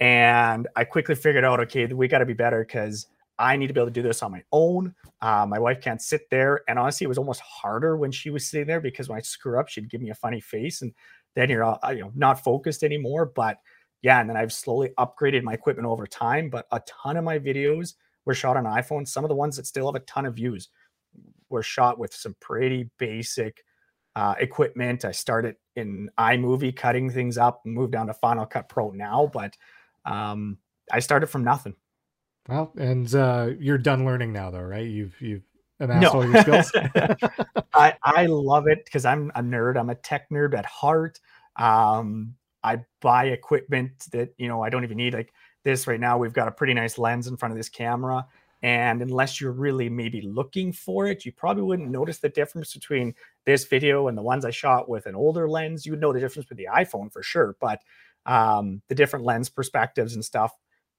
And 0.00 0.68
I 0.76 0.84
quickly 0.84 1.14
figured 1.14 1.44
out, 1.44 1.60
okay, 1.60 1.86
we 1.86 2.08
got 2.08 2.18
to 2.18 2.26
be 2.26 2.32
better 2.32 2.64
because 2.64 3.06
I 3.38 3.56
need 3.56 3.68
to 3.68 3.72
be 3.74 3.80
able 3.80 3.88
to 3.88 3.92
do 3.92 4.02
this 4.02 4.22
on 4.22 4.32
my 4.32 4.42
own. 4.52 4.94
Uh, 5.20 5.46
my 5.46 5.58
wife 5.58 5.80
can't 5.80 6.02
sit 6.02 6.30
there. 6.30 6.62
And 6.68 6.78
honestly, 6.78 7.04
it 7.04 7.08
was 7.08 7.18
almost 7.18 7.40
harder 7.40 7.96
when 7.96 8.10
she 8.10 8.30
was 8.30 8.46
sitting 8.46 8.66
there 8.66 8.80
because 8.80 9.08
when 9.08 9.18
I 9.18 9.22
screw 9.22 9.58
up, 9.58 9.68
she'd 9.68 9.90
give 9.90 10.00
me 10.00 10.10
a 10.10 10.14
funny 10.14 10.40
face. 10.40 10.82
And 10.82 10.92
then 11.34 11.50
you're 11.50 11.64
uh, 11.64 11.90
you 11.90 12.00
know 12.00 12.12
not 12.14 12.42
focused 12.42 12.82
anymore. 12.82 13.26
But 13.26 13.58
yeah, 14.02 14.20
and 14.20 14.28
then 14.28 14.36
I've 14.36 14.52
slowly 14.52 14.90
upgraded 14.98 15.42
my 15.42 15.54
equipment 15.54 15.86
over 15.86 16.06
time. 16.06 16.50
But 16.50 16.66
a 16.72 16.80
ton 16.86 17.16
of 17.16 17.24
my 17.24 17.38
videos 17.38 17.94
were 18.24 18.34
shot 18.34 18.56
on 18.56 18.64
iPhone. 18.64 19.06
Some 19.06 19.24
of 19.24 19.28
the 19.28 19.34
ones 19.34 19.56
that 19.56 19.66
still 19.66 19.86
have 19.86 20.00
a 20.00 20.04
ton 20.04 20.26
of 20.26 20.34
views 20.34 20.68
were 21.48 21.62
shot 21.62 21.98
with 21.98 22.14
some 22.14 22.36
pretty 22.40 22.90
basic 22.98 23.64
uh, 24.16 24.34
equipment. 24.38 25.04
I 25.04 25.12
started 25.12 25.56
in 25.76 26.10
iMovie 26.18 26.74
cutting 26.74 27.10
things 27.10 27.38
up 27.38 27.64
moved 27.64 27.92
down 27.92 28.08
to 28.08 28.14
Final 28.14 28.46
Cut 28.46 28.68
Pro 28.68 28.90
now, 28.90 29.30
but 29.32 29.56
um, 30.04 30.58
I 30.90 30.98
started 30.98 31.28
from 31.28 31.44
nothing. 31.44 31.74
Well, 32.48 32.72
and 32.78 33.14
uh, 33.14 33.50
you're 33.58 33.78
done 33.78 34.04
learning 34.04 34.32
now, 34.32 34.50
though, 34.50 34.62
right? 34.62 34.86
You've 34.86 35.20
you've 35.20 35.44
no. 35.80 36.08
all 36.10 36.28
your 36.28 36.40
skills. 36.42 36.72
I 37.74 37.94
I 38.02 38.26
love 38.26 38.66
it 38.66 38.84
because 38.84 39.04
I'm 39.04 39.30
a 39.34 39.42
nerd. 39.42 39.78
I'm 39.78 39.90
a 39.90 39.94
tech 39.94 40.28
nerd 40.30 40.56
at 40.56 40.66
heart. 40.66 41.20
Um, 41.56 42.34
I 42.62 42.84
buy 43.00 43.26
equipment 43.26 44.06
that 44.12 44.34
you 44.38 44.48
know 44.48 44.62
I 44.62 44.70
don't 44.70 44.84
even 44.84 44.96
need. 44.96 45.14
Like 45.14 45.32
this 45.64 45.86
right 45.86 46.00
now, 46.00 46.18
we've 46.18 46.32
got 46.32 46.48
a 46.48 46.52
pretty 46.52 46.74
nice 46.74 46.98
lens 46.98 47.26
in 47.26 47.36
front 47.36 47.52
of 47.52 47.58
this 47.58 47.68
camera. 47.68 48.26
And 48.60 49.02
unless 49.02 49.40
you're 49.40 49.52
really 49.52 49.88
maybe 49.88 50.20
looking 50.20 50.72
for 50.72 51.06
it, 51.06 51.24
you 51.24 51.30
probably 51.30 51.62
wouldn't 51.62 51.90
notice 51.90 52.18
the 52.18 52.28
difference 52.28 52.74
between 52.74 53.14
this 53.44 53.64
video 53.64 54.08
and 54.08 54.18
the 54.18 54.22
ones 54.22 54.44
I 54.44 54.50
shot 54.50 54.88
with 54.88 55.06
an 55.06 55.14
older 55.14 55.48
lens. 55.48 55.86
You 55.86 55.92
would 55.92 56.00
know 56.00 56.12
the 56.12 56.18
difference 56.18 56.48
with 56.48 56.58
the 56.58 56.66
iPhone 56.74 57.12
for 57.12 57.22
sure. 57.22 57.54
But 57.60 57.80
um, 58.26 58.82
the 58.88 58.96
different 58.96 59.24
lens 59.24 59.48
perspectives 59.48 60.14
and 60.14 60.24
stuff 60.24 60.52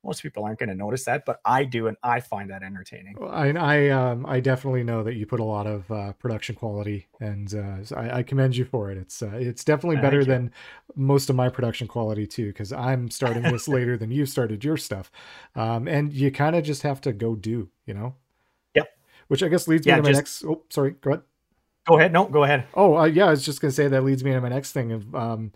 most 0.04 0.24
people 0.24 0.44
aren't 0.46 0.60
going 0.60 0.70
to 0.70 0.76
notice 0.76 1.06
that, 1.06 1.26
but 1.26 1.42
I 1.44 1.66
do, 1.66 1.88
and 1.88 1.98
I 2.02 2.22
find 2.22 2.50
that 2.50 2.64
entertaining. 2.64 3.16
I 3.22 3.50
I, 3.52 3.90
um, 3.90 4.26
I 4.26 4.40
definitely 4.40 4.84
know 4.84 5.04
that 5.04 5.16
you 5.16 5.26
put 5.26 5.40
a 5.40 5.44
lot 5.44 5.68
of 5.68 5.92
uh, 5.92 6.14
production 6.14 6.56
quality, 6.56 7.08
and 7.20 7.54
uh, 7.54 7.96
I, 7.96 8.20
I, 8.20 8.24
commend 8.24 8.56
you 8.56 8.66
for 8.66 8.92
it. 8.92 8.98
It's 8.98 9.22
uh, 9.22 9.32
it's 9.34 9.64
definitely 9.64 9.98
better 9.98 10.24
than 10.24 10.52
most 10.96 11.30
of 11.30 11.36
my 11.36 11.50
production 11.50 11.88
quality 11.88 12.26
too, 12.26 12.48
because 12.48 12.72
I'm 12.72 13.10
starting 13.10 13.44
this 13.44 13.68
later 13.68 13.98
than 13.98 14.12
you 14.12 14.26
started 14.26 14.64
your 14.64 14.78
stuff, 14.78 15.12
um, 15.56 15.88
and 15.88 16.14
you 16.14 16.32
kind 16.32 16.56
of 16.56 16.64
just 16.64 16.84
have 16.84 17.02
to 17.02 17.12
go 17.12 17.36
do, 17.36 17.70
you 17.86 17.94
know. 17.94 18.16
Yep. 18.76 18.88
Which 19.28 19.44
I 19.44 19.50
guess 19.50 19.68
leads 19.68 19.86
me 19.86 19.92
yeah, 19.92 19.98
to 19.98 20.04
my 20.04 20.12
next. 20.12 20.46
Oh, 20.46 20.64
sorry. 20.70 20.92
Go 21.02 21.12
ahead. 21.12 21.24
Go 21.88 21.98
ahead. 21.98 22.14
No, 22.14 22.26
go 22.26 22.44
ahead. 22.44 22.68
Oh, 22.74 22.98
uh, 22.98 23.06
yeah. 23.06 23.26
I 23.26 23.32
was 23.32 23.44
just 23.44 23.60
gonna 23.60 23.72
say 23.72 23.88
that 23.88 24.04
leads 24.04 24.24
me 24.24 24.32
to 24.32 24.42
my 24.42 24.50
next 24.50 24.72
thing 24.72 24.92
of 24.92 25.14
um, 25.14 25.52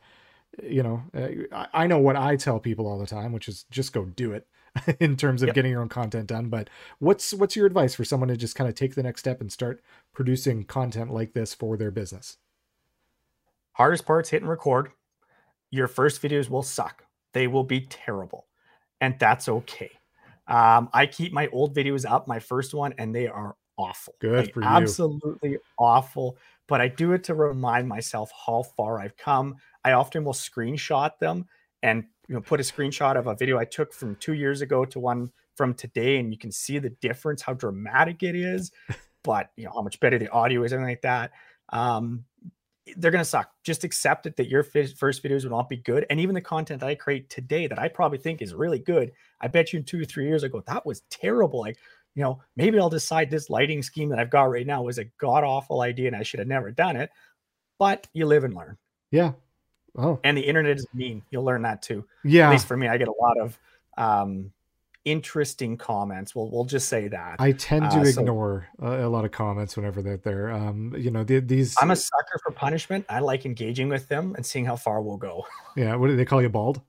you 0.61 0.83
know, 0.83 1.03
uh, 1.15 1.65
I 1.73 1.87
know 1.87 1.97
what 1.97 2.15
I 2.15 2.35
tell 2.35 2.59
people 2.59 2.87
all 2.87 2.99
the 2.99 3.07
time, 3.07 3.31
which 3.31 3.47
is 3.47 3.65
just 3.71 3.93
go 3.93 4.05
do 4.05 4.33
it 4.33 4.47
in 4.99 5.15
terms 5.15 5.41
of 5.41 5.47
yep. 5.47 5.55
getting 5.55 5.71
your 5.71 5.81
own 5.81 5.89
content 5.89 6.27
done. 6.27 6.49
But 6.49 6.69
what's 6.99 7.33
what's 7.33 7.55
your 7.55 7.65
advice 7.65 7.95
for 7.95 8.05
someone 8.05 8.29
to 8.29 8.37
just 8.37 8.55
kind 8.55 8.69
of 8.69 8.75
take 8.75 8.95
the 8.95 9.03
next 9.03 9.21
step 9.21 9.41
and 9.41 9.51
start 9.51 9.81
producing 10.13 10.63
content 10.63 11.11
like 11.11 11.33
this 11.33 11.53
for 11.53 11.77
their 11.77 11.91
business? 11.91 12.37
Hardest 13.73 14.05
part's 14.05 14.29
hit 14.29 14.41
and 14.41 14.49
record. 14.49 14.91
Your 15.71 15.87
first 15.87 16.21
videos 16.21 16.49
will 16.49 16.61
suck. 16.61 17.03
They 17.33 17.47
will 17.47 17.63
be 17.63 17.81
terrible, 17.81 18.45
and 19.01 19.15
that's 19.17 19.49
okay. 19.49 19.91
Um, 20.47 20.89
I 20.93 21.07
keep 21.07 21.33
my 21.33 21.47
old 21.47 21.75
videos 21.75 22.09
up, 22.09 22.27
my 22.27 22.39
first 22.39 22.73
one, 22.73 22.93
and 22.97 23.15
they 23.15 23.27
are 23.27 23.55
awful. 23.77 24.13
Good 24.19 24.45
like, 24.45 24.53
for 24.53 24.61
you. 24.61 24.67
Absolutely 24.67 25.57
awful. 25.79 26.37
But 26.67 26.81
I 26.81 26.87
do 26.87 27.13
it 27.13 27.23
to 27.25 27.33
remind 27.33 27.87
myself 27.87 28.31
how 28.45 28.63
far 28.63 28.99
I've 28.99 29.17
come. 29.17 29.55
I 29.83 29.93
often 29.93 30.23
will 30.23 30.33
screenshot 30.33 31.11
them 31.19 31.45
and 31.81 32.05
you 32.27 32.35
know 32.35 32.41
put 32.41 32.59
a 32.59 32.63
screenshot 32.63 33.17
of 33.17 33.27
a 33.27 33.35
video 33.35 33.57
I 33.57 33.65
took 33.65 33.93
from 33.93 34.15
two 34.15 34.33
years 34.33 34.61
ago 34.61 34.85
to 34.85 34.99
one 34.99 35.31
from 35.55 35.73
today, 35.73 36.17
and 36.17 36.31
you 36.31 36.37
can 36.37 36.51
see 36.51 36.79
the 36.79 36.89
difference, 36.89 37.41
how 37.41 37.53
dramatic 37.53 38.23
it 38.23 38.35
is, 38.35 38.71
but 39.23 39.51
you 39.55 39.65
know 39.65 39.71
how 39.73 39.81
much 39.81 39.99
better 39.99 40.17
the 40.17 40.29
audio 40.29 40.63
is, 40.63 40.73
everything 40.73 40.91
like 40.91 41.01
that. 41.03 41.31
Um, 41.71 42.25
they're 42.97 43.11
gonna 43.11 43.25
suck. 43.25 43.51
Just 43.63 43.83
accept 43.83 44.25
it 44.25 44.35
that 44.37 44.49
your 44.49 44.63
first 44.63 44.97
videos 44.97 45.43
will 45.43 45.51
not 45.51 45.69
be 45.69 45.77
good, 45.77 46.05
and 46.09 46.19
even 46.19 46.35
the 46.35 46.41
content 46.41 46.79
that 46.79 46.89
I 46.89 46.95
create 46.95 47.29
today 47.29 47.67
that 47.67 47.79
I 47.79 47.87
probably 47.87 48.17
think 48.17 48.41
is 48.41 48.53
really 48.53 48.79
good. 48.79 49.11
I 49.41 49.47
bet 49.47 49.73
you 49.73 49.81
two 49.81 50.05
three 50.05 50.27
years 50.27 50.43
ago 50.43 50.63
that 50.67 50.85
was 50.85 51.01
terrible. 51.09 51.59
Like 51.59 51.77
you 52.15 52.23
know, 52.23 52.41
maybe 52.55 52.79
I'll 52.79 52.89
decide 52.89 53.29
this 53.29 53.49
lighting 53.49 53.81
scheme 53.81 54.09
that 54.09 54.19
I've 54.19 54.29
got 54.29 54.43
right 54.43 54.67
now 54.67 54.83
was 54.83 54.99
a 54.99 55.05
god 55.19 55.43
awful 55.43 55.81
idea 55.81 56.07
and 56.07 56.15
I 56.15 56.23
should 56.23 56.39
have 56.39 56.47
never 56.47 56.71
done 56.71 56.95
it. 56.95 57.09
But 57.79 58.07
you 58.13 58.25
live 58.25 58.43
and 58.43 58.53
learn. 58.53 58.77
Yeah. 59.11 59.31
Oh. 59.97 60.19
And 60.23 60.37
the 60.37 60.41
internet 60.41 60.77
is 60.77 60.87
mean. 60.93 61.21
You'll 61.29 61.43
learn 61.43 61.61
that 61.63 61.81
too. 61.81 62.05
Yeah. 62.23 62.47
At 62.47 62.51
least 62.51 62.67
for 62.67 62.77
me, 62.77 62.87
I 62.87 62.97
get 62.97 63.07
a 63.07 63.13
lot 63.13 63.37
of 63.37 63.59
um, 63.97 64.51
interesting 65.05 65.77
comments. 65.77 66.33
We'll 66.35 66.49
we'll 66.49 66.65
just 66.65 66.87
say 66.89 67.07
that. 67.09 67.35
I 67.39 67.51
tend 67.51 67.91
to 67.91 67.99
uh, 67.99 68.03
ignore 68.03 68.67
a, 68.81 69.05
a, 69.05 69.09
lot 69.09 69.25
of 69.25 69.31
comments 69.31 69.75
whenever 69.75 70.01
they're 70.01 70.17
there. 70.17 70.51
Um, 70.51 70.93
you 70.97 71.11
know, 71.11 71.23
the, 71.23 71.39
these. 71.39 71.75
I'm 71.81 71.91
a 71.91 71.95
sucker 71.95 72.39
for 72.43 72.51
punishment. 72.51 73.05
I 73.09 73.19
like 73.19 73.45
engaging 73.45 73.89
with 73.89 74.07
them 74.07 74.33
and 74.35 74.45
seeing 74.45 74.65
how 74.65 74.75
far 74.75 75.01
we'll 75.01 75.17
go. 75.17 75.45
Yeah. 75.75 75.95
What 75.95 76.07
do 76.07 76.15
they 76.15 76.25
call 76.25 76.39
you, 76.39 76.49
bald? 76.49 76.81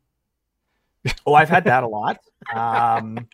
oh, 1.27 1.33
I've 1.33 1.49
had 1.49 1.65
that 1.65 1.85
a 1.85 1.89
lot. 1.89 2.19
Um, 2.55 3.27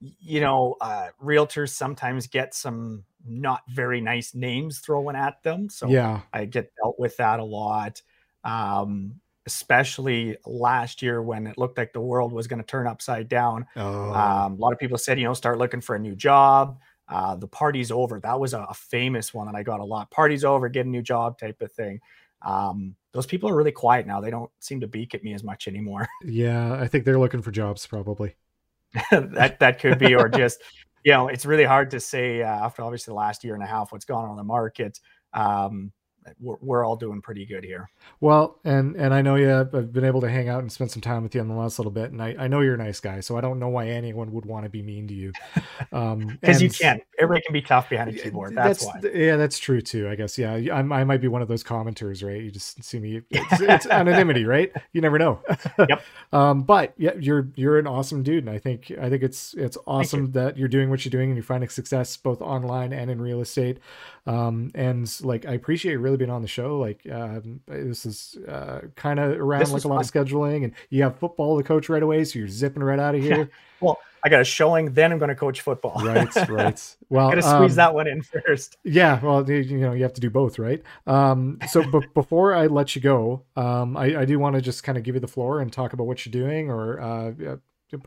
you 0.00 0.40
know, 0.40 0.76
uh, 0.80 1.08
realtors 1.22 1.70
sometimes 1.70 2.26
get 2.26 2.54
some 2.54 3.04
not 3.24 3.62
very 3.68 4.00
nice 4.00 4.34
names 4.34 4.80
thrown 4.80 5.16
at 5.16 5.42
them. 5.42 5.68
So 5.68 5.88
yeah, 5.88 6.20
I 6.32 6.44
get 6.44 6.72
dealt 6.82 6.98
with 6.98 7.16
that 7.18 7.40
a 7.40 7.44
lot. 7.44 8.02
Um, 8.44 9.20
especially 9.46 10.36
last 10.46 11.02
year 11.02 11.22
when 11.22 11.46
it 11.46 11.58
looked 11.58 11.76
like 11.76 11.92
the 11.92 12.00
world 12.00 12.32
was 12.32 12.46
going 12.46 12.60
to 12.60 12.66
turn 12.66 12.86
upside 12.86 13.28
down. 13.28 13.66
Oh. 13.76 14.12
Um, 14.12 14.54
a 14.54 14.56
lot 14.56 14.72
of 14.72 14.78
people 14.78 14.96
said, 14.96 15.18
you 15.18 15.24
know, 15.24 15.34
start 15.34 15.58
looking 15.58 15.80
for 15.80 15.96
a 15.96 15.98
new 15.98 16.14
job. 16.14 16.78
Uh, 17.08 17.36
the 17.36 17.46
party's 17.46 17.90
over. 17.90 18.20
That 18.20 18.40
was 18.40 18.54
a, 18.54 18.60
a, 18.60 18.72
famous 18.72 19.34
one 19.34 19.46
that 19.46 19.54
I 19.54 19.62
got 19.62 19.80
a 19.80 19.84
lot. 19.84 20.10
Party's 20.10 20.44
over, 20.44 20.70
get 20.70 20.86
a 20.86 20.88
new 20.88 21.02
job 21.02 21.38
type 21.38 21.60
of 21.60 21.70
thing. 21.72 22.00
Um, 22.40 22.96
those 23.12 23.26
people 23.26 23.50
are 23.50 23.54
really 23.54 23.72
quiet 23.72 24.06
now. 24.06 24.22
They 24.22 24.30
don't 24.30 24.50
seem 24.60 24.80
to 24.80 24.86
beak 24.86 25.14
at 25.14 25.22
me 25.22 25.34
as 25.34 25.44
much 25.44 25.68
anymore. 25.68 26.08
Yeah, 26.24 26.72
I 26.74 26.88
think 26.88 27.04
they're 27.04 27.18
looking 27.18 27.42
for 27.42 27.50
jobs 27.50 27.86
probably. 27.86 28.34
that 29.10 29.58
that 29.58 29.78
could 29.78 29.98
be, 29.98 30.14
or 30.14 30.28
just 30.28 30.62
you 31.04 31.12
know, 31.12 31.28
it's 31.28 31.44
really 31.44 31.64
hard 31.64 31.90
to 31.90 32.00
say 32.00 32.42
uh, 32.42 32.46
after 32.64 32.82
obviously 32.82 33.12
the 33.12 33.16
last 33.16 33.44
year 33.44 33.54
and 33.54 33.62
a 33.62 33.66
half 33.66 33.92
what's 33.92 34.06
gone 34.06 34.24
on 34.24 34.30
in 34.30 34.36
the 34.36 34.44
market. 34.44 34.98
Um, 35.34 35.92
we're, 36.40 36.56
we're 36.60 36.84
all 36.84 36.96
doing 36.96 37.20
pretty 37.20 37.44
good 37.44 37.64
here. 37.64 37.90
Well, 38.20 38.58
and 38.64 38.96
and 38.96 39.12
I 39.12 39.22
know 39.22 39.36
you. 39.36 39.52
I've 39.54 39.92
been 39.92 40.04
able 40.04 40.20
to 40.22 40.30
hang 40.30 40.48
out 40.48 40.60
and 40.60 40.70
spend 40.70 40.90
some 40.90 41.02
time 41.02 41.22
with 41.22 41.34
you 41.34 41.40
in 41.40 41.48
the 41.48 41.54
last 41.54 41.78
little 41.78 41.92
bit, 41.92 42.12
and 42.12 42.22
I, 42.22 42.34
I 42.38 42.48
know 42.48 42.60
you're 42.60 42.74
a 42.74 42.78
nice 42.78 43.00
guy, 43.00 43.20
so 43.20 43.36
I 43.36 43.40
don't 43.40 43.58
know 43.58 43.68
why 43.68 43.88
anyone 43.88 44.32
would 44.32 44.46
want 44.46 44.64
to 44.64 44.70
be 44.70 44.82
mean 44.82 45.08
to 45.08 45.14
you. 45.14 45.32
Um, 45.92 46.38
because 46.40 46.62
you 46.62 46.70
can. 46.70 47.00
Everybody 47.18 47.42
can 47.44 47.52
be 47.52 47.62
tough 47.62 47.88
behind 47.88 48.10
a 48.10 48.12
keyboard. 48.12 48.54
That's, 48.54 48.84
that's, 48.84 49.04
why. 49.04 49.10
Yeah, 49.12 49.36
that's 49.36 49.58
true 49.58 49.80
too. 49.80 50.08
I 50.08 50.14
guess. 50.16 50.36
Yeah, 50.36 50.54
I'm, 50.72 50.92
I 50.92 51.04
might 51.04 51.20
be 51.20 51.28
one 51.28 51.42
of 51.42 51.46
those 51.48 51.62
commenters, 51.62 52.24
right? 52.24 52.42
You 52.42 52.50
just 52.50 52.82
see 52.82 52.98
me. 52.98 53.22
It's, 53.30 53.60
it's 53.60 53.86
anonymity, 53.86 54.44
right? 54.44 54.72
You 54.92 55.00
never 55.00 55.18
know. 55.18 55.40
yep. 55.78 56.02
Um, 56.32 56.62
but 56.62 56.94
yeah, 56.96 57.12
you're 57.18 57.48
you're 57.54 57.78
an 57.78 57.86
awesome 57.86 58.24
dude, 58.24 58.44
and 58.44 58.50
I 58.50 58.58
think 58.58 58.90
I 59.00 59.08
think 59.08 59.22
it's 59.22 59.54
it's 59.54 59.78
awesome 59.86 60.22
you. 60.22 60.32
that 60.32 60.56
you're 60.56 60.68
doing 60.68 60.90
what 60.90 61.04
you're 61.04 61.10
doing 61.10 61.30
and 61.30 61.36
you're 61.36 61.44
finding 61.44 61.68
success 61.68 62.16
both 62.16 62.42
online 62.42 62.92
and 62.92 63.08
in 63.08 63.20
real 63.20 63.40
estate. 63.40 63.78
Um, 64.26 64.72
and 64.74 65.08
like 65.22 65.46
I 65.46 65.52
appreciate 65.52 65.92
you 65.92 65.98
really 66.14 66.26
being 66.26 66.34
on 66.34 66.42
the 66.42 66.48
show. 66.48 66.78
Like 66.78 67.06
um, 67.10 67.60
this 67.66 68.06
is 68.06 68.36
uh, 68.48 68.82
kind 68.96 69.18
of 69.18 69.32
around 69.32 69.70
like 69.70 69.84
a 69.84 69.88
lot 69.88 70.04
fun. 70.04 70.22
of 70.22 70.28
scheduling, 70.28 70.64
and 70.64 70.72
you 70.90 71.02
have 71.02 71.18
football 71.18 71.56
to 71.58 71.64
coach 71.64 71.88
right 71.88 72.02
away, 72.02 72.24
so 72.24 72.38
you're 72.38 72.48
zipping 72.48 72.82
right 72.82 72.98
out 72.98 73.14
of 73.14 73.22
here. 73.22 73.38
Yeah. 73.38 73.44
Well, 73.80 73.98
I 74.24 74.30
got 74.30 74.40
a 74.40 74.44
showing, 74.44 74.94
then 74.94 75.12
I'm 75.12 75.18
going 75.18 75.28
to 75.28 75.34
coach 75.34 75.60
football. 75.60 76.00
right, 76.02 76.34
right. 76.48 76.96
Well, 77.10 77.28
got 77.28 77.34
to 77.34 77.42
squeeze 77.42 77.72
um, 77.72 77.76
that 77.76 77.94
one 77.94 78.06
in 78.06 78.22
first. 78.22 78.78
Yeah, 78.82 79.20
well, 79.20 79.50
you 79.50 79.76
know, 79.76 79.92
you 79.92 80.04
have 80.04 80.14
to 80.14 80.22
do 80.22 80.30
both, 80.30 80.58
right? 80.58 80.82
Um, 81.06 81.58
so, 81.68 81.82
b- 81.82 82.06
before 82.14 82.54
I 82.54 82.66
let 82.66 82.96
you 82.96 83.02
go, 83.02 83.42
um, 83.56 83.94
I, 83.94 84.20
I 84.20 84.24
do 84.24 84.38
want 84.38 84.54
to 84.54 84.62
just 84.62 84.84
kind 84.84 84.96
of 84.96 85.04
give 85.04 85.16
you 85.16 85.20
the 85.20 85.28
floor 85.28 85.60
and 85.60 85.70
talk 85.70 85.92
about 85.92 86.06
what 86.06 86.24
you're 86.24 86.30
doing 86.30 86.70
or 86.70 86.98
uh, 86.98 87.56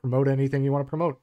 promote 0.02 0.28
anything 0.28 0.64
you 0.64 0.72
want 0.72 0.84
to 0.84 0.90
promote. 0.90 1.20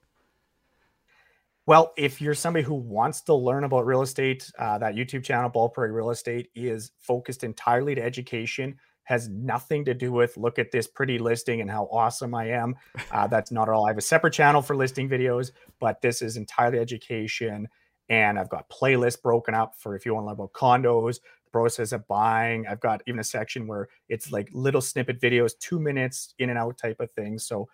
Well, 1.66 1.94
if 1.96 2.20
you're 2.20 2.34
somebody 2.34 2.62
who 2.62 2.74
wants 2.74 3.22
to 3.22 3.34
learn 3.34 3.64
about 3.64 3.86
real 3.86 4.02
estate, 4.02 4.50
uh, 4.58 4.76
that 4.78 4.94
YouTube 4.94 5.24
channel, 5.24 5.48
Bald 5.48 5.72
Prairie 5.72 5.92
Real 5.92 6.10
Estate, 6.10 6.50
is 6.54 6.92
focused 6.98 7.42
entirely 7.42 7.94
to 7.94 8.02
education. 8.02 8.76
Has 9.04 9.30
nothing 9.30 9.84
to 9.86 9.94
do 9.94 10.12
with 10.12 10.36
look 10.36 10.58
at 10.58 10.72
this 10.72 10.86
pretty 10.86 11.18
listing 11.18 11.62
and 11.62 11.70
how 11.70 11.88
awesome 11.90 12.34
I 12.34 12.50
am. 12.50 12.74
Uh, 13.10 13.28
that's 13.28 13.52
not 13.52 13.68
at 13.68 13.74
all. 13.74 13.86
I 13.86 13.90
have 13.90 13.98
a 13.98 14.02
separate 14.02 14.32
channel 14.32 14.60
for 14.60 14.74
listing 14.74 15.08
videos, 15.08 15.52
but 15.78 16.00
this 16.00 16.20
is 16.20 16.36
entirely 16.36 16.80
education. 16.80 17.68
And 18.08 18.38
I've 18.38 18.48
got 18.48 18.68
playlists 18.68 19.22
broken 19.22 19.54
up 19.54 19.74
for 19.78 19.94
if 19.94 20.04
you 20.04 20.14
want 20.14 20.24
to 20.24 20.26
learn 20.28 20.34
about 20.34 20.52
condos, 20.52 21.20
the 21.44 21.50
process 21.52 21.92
of 21.92 22.06
buying. 22.08 22.66
I've 22.66 22.80
got 22.80 23.02
even 23.06 23.20
a 23.20 23.24
section 23.24 23.68
where 23.68 23.88
it's 24.08 24.32
like 24.32 24.48
little 24.52 24.80
snippet 24.80 25.20
videos, 25.20 25.52
two 25.58 25.78
minutes 25.78 26.34
in 26.38 26.50
and 26.50 26.58
out 26.58 26.76
type 26.76 26.98
of 26.98 27.10
thing. 27.12 27.38
So 27.38 27.68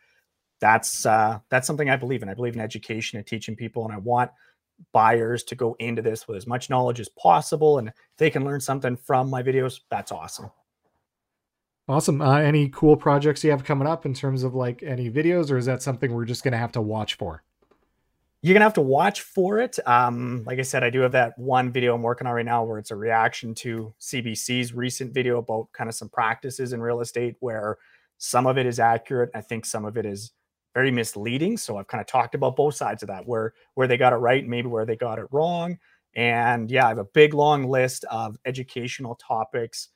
that's 0.61 1.07
uh, 1.07 1.39
that's 1.49 1.67
something 1.67 1.91
I 1.91 1.97
believe 1.97 2.23
in. 2.23 2.29
I 2.29 2.35
believe 2.35 2.55
in 2.55 2.61
education 2.61 3.19
and 3.19 3.27
teaching 3.27 3.57
people, 3.57 3.85
and 3.85 3.93
I 3.93 3.99
want 3.99 4.31
buyers 4.93 5.43
to 5.45 5.55
go 5.55 5.77
into 5.79 6.03
this 6.03 6.27
with 6.27 6.37
as 6.37 6.47
much 6.47 6.71
knowledge 6.71 7.01
as 7.01 7.09
possible. 7.09 7.79
And 7.79 7.89
if 7.89 7.95
they 8.17 8.31
can 8.31 8.45
learn 8.45 8.61
something 8.61 8.97
from 8.97 9.29
my 9.29 9.43
videos, 9.43 9.81
that's 9.91 10.13
awesome. 10.13 10.51
Awesome. 11.89 12.23
Uh, 12.23 12.39
any 12.39 12.69
cool 12.69 12.97
projects 12.97 13.43
you 13.43 13.51
have 13.51 13.65
coming 13.65 13.89
up 13.89 14.07
in 14.07 14.15
terms 14.15 14.45
of 14.45 14.55
like 14.55 14.83
any 14.83 15.11
videos, 15.11 15.51
or 15.51 15.57
is 15.57 15.67
that 15.67 15.83
something 15.83 16.13
we're 16.13 16.25
just 16.25 16.45
going 16.45 16.53
to 16.53 16.59
have 16.59 16.73
to 16.73 16.81
watch 16.81 17.15
for? 17.15 17.43
You're 18.43 18.55
gonna 18.55 18.65
have 18.65 18.75
to 18.75 18.81
watch 18.81 19.21
for 19.21 19.59
it. 19.59 19.79
Um, 19.87 20.45
like 20.47 20.59
I 20.59 20.63
said, 20.63 20.83
I 20.83 20.89
do 20.89 21.01
have 21.01 21.13
that 21.13 21.39
one 21.39 21.71
video 21.73 21.95
I'm 21.95 22.01
working 22.01 22.27
on 22.27 22.33
right 22.33 22.45
now 22.45 22.65
where 22.65 22.79
it's 22.79 22.91
a 22.91 22.97
reaction 22.97 23.55
to 23.57 23.93
CBC's 24.01 24.73
recent 24.73 25.13
video 25.13 25.39
about 25.39 25.69
kind 25.73 25.89
of 25.89 25.95
some 25.95 26.09
practices 26.09 26.73
in 26.73 26.81
real 26.81 27.01
estate 27.03 27.37
where 27.41 27.77
some 28.17 28.47
of 28.47 28.57
it 28.57 28.65
is 28.65 28.81
accurate. 28.81 29.31
I 29.35 29.43
think 29.43 29.67
some 29.67 29.85
of 29.85 29.99
it 29.99 30.07
is 30.07 30.33
very 30.75 30.91
misleading. 30.91 31.57
So 31.57 31.77
I've 31.77 31.89
kind 31.89 32.01
of 32.01 32.07
talked 32.07 32.35
about 32.35 32.57
both 32.57 32.75
sides 32.75 33.03
of 33.03 33.09
that, 33.09 33.27
where 33.27 33.55
where 33.75 33.89
they 33.89 33.97
got 33.97 34.13
it 34.13 34.17
right, 34.17 34.47
maybe 34.47 34.69
where 34.69 34.87
they 34.87 34.97
got 34.97 35.19
it 35.19 35.27
wrong. 35.31 35.79
And 36.15 36.71
yeah, 36.71 36.87
I 36.87 36.89
have 36.89 36.99
a 36.99 37.05
big 37.05 37.35
long 37.35 37.69
list 37.69 38.05
of 38.11 38.37
educational 38.45 39.15
topics 39.15 39.89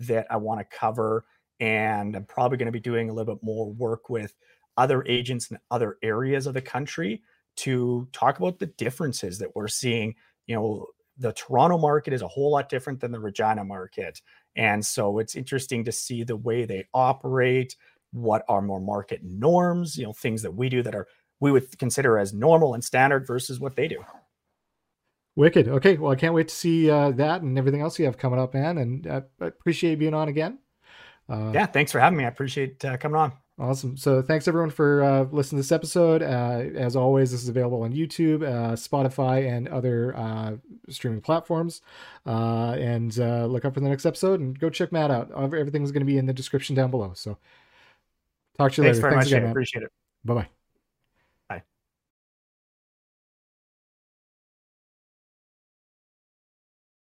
that 0.00 0.26
I 0.30 0.36
want 0.36 0.60
to 0.60 0.76
cover. 0.76 1.24
And 1.60 2.16
I'm 2.16 2.24
probably 2.24 2.58
going 2.58 2.66
to 2.66 2.72
be 2.72 2.80
doing 2.80 3.08
a 3.08 3.12
little 3.12 3.34
bit 3.34 3.44
more 3.44 3.72
work 3.72 4.10
with 4.10 4.34
other 4.76 5.04
agents 5.06 5.50
in 5.50 5.58
other 5.70 5.98
areas 6.02 6.46
of 6.46 6.54
the 6.54 6.60
country 6.60 7.22
to 7.56 8.08
talk 8.12 8.38
about 8.38 8.58
the 8.58 8.66
differences 8.66 9.38
that 9.38 9.54
we're 9.54 9.68
seeing. 9.68 10.14
You 10.46 10.56
know, 10.56 10.86
the 11.16 11.32
Toronto 11.32 11.78
market 11.78 12.12
is 12.12 12.22
a 12.22 12.28
whole 12.28 12.50
lot 12.50 12.68
different 12.68 13.00
than 13.00 13.12
the 13.12 13.20
Regina 13.20 13.64
market. 13.64 14.20
And 14.56 14.84
so 14.84 15.18
it's 15.18 15.36
interesting 15.36 15.84
to 15.84 15.92
see 15.92 16.24
the 16.24 16.36
way 16.36 16.64
they 16.64 16.86
operate, 16.92 17.76
what 18.14 18.44
are 18.48 18.62
more 18.62 18.80
market 18.80 19.20
norms, 19.22 19.98
you 19.98 20.04
know, 20.04 20.12
things 20.12 20.42
that 20.42 20.54
we 20.54 20.68
do 20.68 20.82
that 20.82 20.94
are 20.94 21.06
we 21.40 21.52
would 21.52 21.78
consider 21.78 22.18
as 22.18 22.32
normal 22.32 22.74
and 22.74 22.84
standard 22.84 23.26
versus 23.26 23.60
what 23.60 23.76
they 23.76 23.88
do. 23.88 24.04
Wicked. 25.36 25.68
Okay. 25.68 25.96
Well, 25.96 26.12
I 26.12 26.16
can't 26.16 26.32
wait 26.32 26.48
to 26.48 26.54
see 26.54 26.88
uh, 26.88 27.10
that 27.12 27.42
and 27.42 27.58
everything 27.58 27.80
else 27.80 27.98
you 27.98 28.04
have 28.04 28.16
coming 28.16 28.38
up, 28.38 28.54
man. 28.54 28.78
And 28.78 29.06
uh, 29.06 29.22
I 29.40 29.46
appreciate 29.46 29.98
being 29.98 30.14
on 30.14 30.28
again. 30.28 30.58
Uh, 31.28 31.50
yeah, 31.52 31.66
thanks 31.66 31.90
for 31.90 31.98
having 31.98 32.16
me. 32.16 32.24
I 32.24 32.28
appreciate 32.28 32.84
uh, 32.84 32.96
coming 32.98 33.16
on. 33.16 33.32
Awesome. 33.56 33.96
So 33.96 34.20
thanks 34.20 34.48
everyone 34.48 34.70
for 34.70 35.04
uh, 35.04 35.22
listening 35.30 35.58
to 35.58 35.62
this 35.62 35.70
episode. 35.70 36.22
Uh, 36.22 36.76
as 36.76 36.96
always, 36.96 37.30
this 37.30 37.42
is 37.42 37.48
available 37.48 37.82
on 37.82 37.92
YouTube, 37.92 38.42
uh, 38.42 38.72
Spotify, 38.74 39.48
and 39.48 39.68
other 39.68 40.16
uh, 40.16 40.56
streaming 40.88 41.20
platforms. 41.20 41.80
Uh, 42.26 42.72
and 42.78 43.16
uh, 43.20 43.46
look 43.46 43.64
up 43.64 43.74
for 43.74 43.80
the 43.80 43.88
next 43.88 44.06
episode 44.06 44.40
and 44.40 44.58
go 44.58 44.70
check 44.70 44.90
Matt 44.90 45.12
out. 45.12 45.30
Everything's 45.36 45.92
going 45.92 46.00
to 46.00 46.06
be 46.06 46.18
in 46.18 46.26
the 46.26 46.32
description 46.32 46.74
down 46.74 46.90
below. 46.90 47.12
So 47.14 47.38
talk 48.58 48.72
to 48.72 48.82
you 48.82 48.86
thanks 48.88 48.98
later. 48.98 49.00
Very 49.00 49.12
thanks 49.14 49.26
much. 49.26 49.32
again. 49.32 49.46
I 49.46 49.50
appreciate 49.50 49.82
it. 49.82 49.90
Bye 50.24 50.34
bye. 50.34 50.48